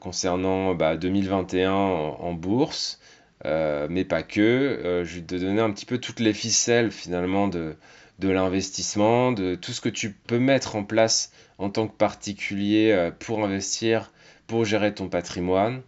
concernant 0.00 0.74
2021 0.74 1.70
bah, 1.70 1.74
en 1.74 2.34
bourse, 2.34 3.00
mais 3.44 4.04
pas 4.04 4.22
que. 4.22 5.02
je 5.06 5.14
vais 5.16 5.22
te 5.22 5.34
donner 5.36 5.62
un 5.62 5.70
petit 5.70 5.86
peu 5.86 5.96
toutes 5.96 6.20
les 6.20 6.34
ficelles 6.34 6.90
finalement 6.90 7.48
de, 7.48 7.76
de 8.18 8.28
l'investissement, 8.28 9.32
de 9.32 9.54
tout 9.54 9.72
ce 9.72 9.80
que 9.80 9.88
tu 9.88 10.12
peux 10.12 10.38
mettre 10.38 10.76
en 10.76 10.84
place 10.84 11.32
en 11.58 11.70
tant 11.70 11.88
que 11.88 11.96
particulier 11.96 12.92
euh, 12.92 13.10
pour 13.10 13.44
investir, 13.44 14.12
pour 14.46 14.64
gérer 14.64 14.94
ton 14.94 15.08
patrimoine. 15.08 15.82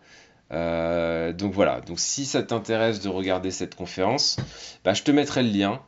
Euh, 0.53 1.33
donc 1.33 1.53
voilà, 1.53 1.81
donc 1.81 1.99
si 1.99 2.25
ça 2.25 2.43
t'intéresse 2.43 3.01
de 3.01 3.09
regarder 3.09 3.51
cette 3.51 3.75
conférence, 3.75 4.37
bah, 4.85 4.95
je 4.95 5.03
te 5.03 5.11
mettrai 5.11 5.43
le 5.43 5.51
lien. 5.51 5.81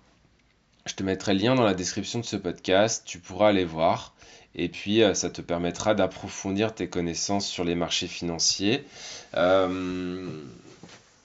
Je 0.86 0.94
te 0.94 1.02
mettrai 1.02 1.34
le 1.34 1.40
lien 1.40 1.54
dans 1.54 1.64
la 1.64 1.74
description 1.74 2.18
de 2.18 2.24
ce 2.24 2.36
podcast, 2.36 3.02
tu 3.04 3.18
pourras 3.18 3.48
aller 3.48 3.64
voir. 3.64 4.14
Et 4.54 4.68
puis, 4.68 5.02
euh, 5.02 5.14
ça 5.14 5.30
te 5.30 5.42
permettra 5.42 5.94
d'approfondir 5.94 6.74
tes 6.74 6.88
connaissances 6.88 7.46
sur 7.46 7.64
les 7.64 7.74
marchés 7.74 8.08
financiers. 8.08 8.84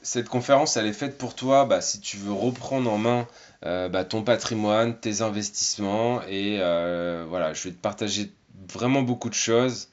cette 0.01 0.27
conférence, 0.27 0.75
elle 0.75 0.85
est 0.85 0.93
faite 0.93 1.17
pour 1.17 1.33
toi 1.33 1.65
bah, 1.65 1.81
si 1.81 2.01
tu 2.01 2.17
veux 2.17 2.33
reprendre 2.33 2.91
en 2.91 2.97
main 2.97 3.27
bah, 3.63 4.03
ton 4.05 4.23
patrimoine, 4.23 4.99
tes 4.99 5.21
investissements. 5.21 6.21
Et 6.27 6.57
voilà, 6.57 7.53
je 7.53 7.63
vais 7.63 7.71
te 7.71 7.81
partager 7.81 8.31
vraiment 8.71 9.01
beaucoup 9.01 9.29
de 9.29 9.35
choses. 9.35 9.89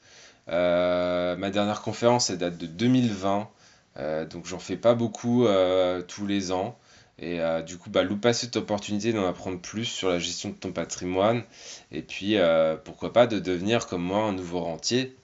Euh, 0.49 1.35
ma 1.37 1.49
dernière 1.49 1.81
conférence, 1.81 2.29
elle 2.29 2.37
date 2.37 2.57
de 2.57 2.65
2020, 2.65 3.49
euh, 3.97 4.25
donc 4.25 4.45
j'en 4.45 4.59
fais 4.59 4.77
pas 4.77 4.95
beaucoup 4.95 5.45
euh, 5.45 6.01
tous 6.01 6.27
les 6.27 6.51
ans. 6.51 6.77
Et 7.23 7.39
du 7.67 7.77
coup, 7.77 7.91
bah, 7.91 8.01
loupe 8.01 8.21
pas 8.21 8.33
cette 8.33 8.55
opportunité 8.55 9.13
d'en 9.13 9.27
apprendre 9.27 9.59
plus 9.59 9.85
sur 9.85 10.09
la 10.09 10.17
gestion 10.17 10.49
de 10.49 10.55
ton 10.55 10.71
patrimoine. 10.71 11.43
Et 11.91 12.01
puis, 12.01 12.35
pourquoi 12.83 13.13
pas 13.13 13.27
de 13.27 13.37
devenir 13.37 13.85
comme 13.85 14.01
moi 14.01 14.23
un 14.23 14.31
nouveau 14.31 14.61
rentier 14.61 15.15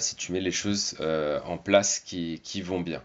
si 0.00 0.16
tu 0.16 0.32
mets 0.32 0.40
les 0.40 0.52
choses 0.52 0.96
en 1.44 1.58
place 1.58 2.00
qui, 2.00 2.40
qui, 2.42 2.62
vont 2.62 2.80
bien. 2.80 3.02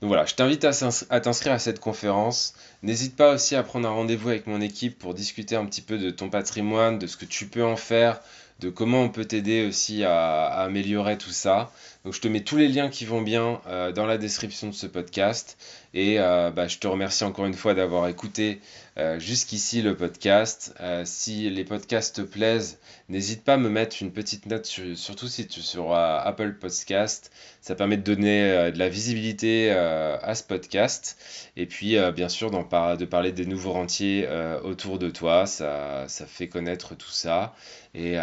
Donc 0.00 0.08
voilà, 0.08 0.24
je 0.24 0.34
t'invite 0.34 0.64
à 0.64 1.20
t'inscrire 1.20 1.52
à 1.52 1.58
cette 1.58 1.78
conférence. 1.78 2.54
N'hésite 2.82 3.16
pas 3.16 3.34
aussi 3.34 3.54
à 3.54 3.62
prendre 3.62 3.86
un 3.86 3.92
rendez-vous 3.92 4.30
avec 4.30 4.46
mon 4.46 4.60
équipe 4.60 4.98
pour 4.98 5.12
discuter 5.12 5.56
un 5.56 5.66
petit 5.66 5.82
peu 5.82 5.98
de 5.98 6.10
ton 6.10 6.30
patrimoine, 6.30 6.98
de 6.98 7.06
ce 7.06 7.16
que 7.16 7.26
tu 7.26 7.46
peux 7.46 7.64
en 7.64 7.76
faire, 7.76 8.20
de 8.60 8.70
comment 8.70 9.02
on 9.02 9.08
peut 9.08 9.24
t'aider 9.24 9.66
aussi 9.66 10.04
à, 10.04 10.46
améliorer 10.46 11.18
tout 11.18 11.30
ça. 11.30 11.70
Donc 12.04 12.14
je 12.14 12.20
te 12.20 12.28
mets 12.28 12.40
tous 12.40 12.56
les 12.56 12.68
liens 12.68 12.88
qui 12.88 13.04
vont 13.04 13.20
bien 13.20 13.60
euh, 13.66 13.92
dans 13.92 14.06
la 14.06 14.16
description 14.16 14.68
de 14.68 14.72
ce 14.72 14.86
podcast. 14.86 15.58
Et 15.92 16.18
euh, 16.18 16.50
bah, 16.50 16.66
je 16.66 16.78
te 16.78 16.86
remercie 16.86 17.24
encore 17.24 17.44
une 17.44 17.54
fois 17.54 17.74
d'avoir 17.74 18.06
écouté 18.08 18.60
euh, 18.96 19.18
jusqu'ici 19.18 19.82
le 19.82 19.94
podcast. 19.94 20.74
si 21.04 21.50
les 21.50 21.64
podcasts 21.64 22.16
te 22.16 22.20
plaisent, 22.22 22.78
n'hésite 23.08 23.44
pas 23.44 23.54
à 23.54 23.56
me 23.58 23.68
mettre 23.68 23.96
une 24.00 24.12
petite 24.12 24.46
note, 24.46 24.66
surtout 24.94 25.28
si 25.28 25.46
tu 25.46 25.60
es 25.60 25.62
sur 25.62 25.94
Apple 25.94 26.54
Podcast. 26.54 27.30
Ça 27.60 27.74
permet 27.74 27.98
de 27.98 28.02
donner 28.02 28.70
de 28.72 28.78
la 28.78 28.88
visibilité 28.88 29.70
à 29.70 30.34
ce 30.34 30.44
podcast. 30.44 31.18
Et 31.56 31.66
puis 31.66 31.96
bien 32.14 32.28
sûr 32.28 32.50
de 32.50 33.04
parler 33.04 33.32
des 33.32 33.46
nouveaux 33.46 33.72
rentiers 33.72 34.28
autour 34.62 34.98
de 34.98 35.10
toi. 35.10 35.46
Ça, 35.46 36.04
ça 36.08 36.26
fait 36.26 36.48
connaître 36.48 36.94
tout 36.94 37.10
ça. 37.10 37.54
Et, 37.94 38.16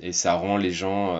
et 0.00 0.12
ça 0.12 0.34
rend 0.34 0.56
les 0.56 0.72
gens... 0.72 1.18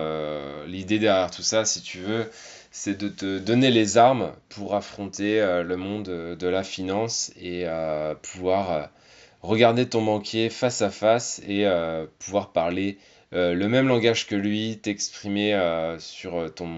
L'idée 0.65 0.99
derrière 0.99 1.31
tout 1.31 1.43
ça, 1.43 1.52
si 1.63 1.81
tu 1.81 1.99
veux, 1.99 2.29
c'est 2.71 2.97
de 2.97 3.07
te 3.07 3.37
donner 3.37 3.69
les 3.69 3.97
armes 3.99 4.33
pour 4.49 4.73
affronter 4.73 5.39
euh, 5.39 5.61
le 5.61 5.77
monde 5.77 6.05
de 6.05 6.47
la 6.47 6.63
finance 6.63 7.31
et 7.39 7.65
euh, 7.67 8.15
pouvoir 8.15 8.71
euh, 8.71 8.83
regarder 9.43 9.87
ton 9.87 10.03
banquier 10.03 10.49
face 10.49 10.81
à 10.81 10.89
face 10.89 11.39
et 11.47 11.67
pouvoir 12.17 12.51
parler 12.53 12.97
le 13.33 13.67
même 13.67 13.89
langage 13.89 14.25
que 14.25 14.35
lui, 14.35 14.79
t'exprimer 14.81 15.51
sur 15.99 16.53
ton, 16.55 16.69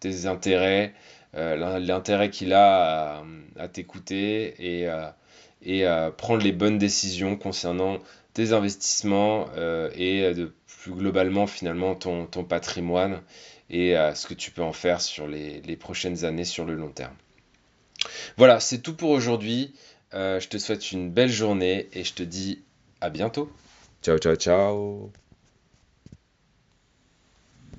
tes 0.00 0.24
intérêts, 0.24 0.94
l'intérêt 1.34 2.30
qu'il 2.30 2.54
a 2.54 3.22
à, 3.58 3.68
t'écouter 3.68 4.54
et, 4.58 5.84
prendre 6.16 6.42
les 6.42 6.52
bonnes 6.52 6.78
décisions 6.78 7.36
concernant 7.36 7.98
tes 8.32 8.54
investissements 8.54 9.48
et 9.94 10.32
plus 10.66 10.92
globalement 10.92 11.46
finalement 11.46 11.94
ton 11.94 12.44
patrimoine 12.44 13.20
et 13.70 13.96
à 13.96 14.14
ce 14.14 14.26
que 14.26 14.34
tu 14.34 14.50
peux 14.50 14.62
en 14.62 14.72
faire 14.72 15.00
sur 15.00 15.26
les, 15.26 15.76
prochaines 15.76 16.24
années 16.24 16.44
sur 16.44 16.64
le 16.64 16.74
long 16.74 16.90
terme. 16.90 17.14
Voilà, 18.36 18.60
c'est 18.60 18.78
tout 18.78 18.94
pour 18.94 19.10
aujourd'hui. 19.10 19.74
Euh, 20.14 20.40
je 20.40 20.48
te 20.48 20.56
souhaite 20.56 20.92
une 20.92 21.10
belle 21.10 21.30
journée 21.30 21.88
et 21.92 22.04
je 22.04 22.14
te 22.14 22.22
dis 22.22 22.62
à 23.00 23.10
bientôt. 23.10 23.50
Ciao, 24.02 24.18
ciao, 24.18 24.36
ciao. 24.36 25.12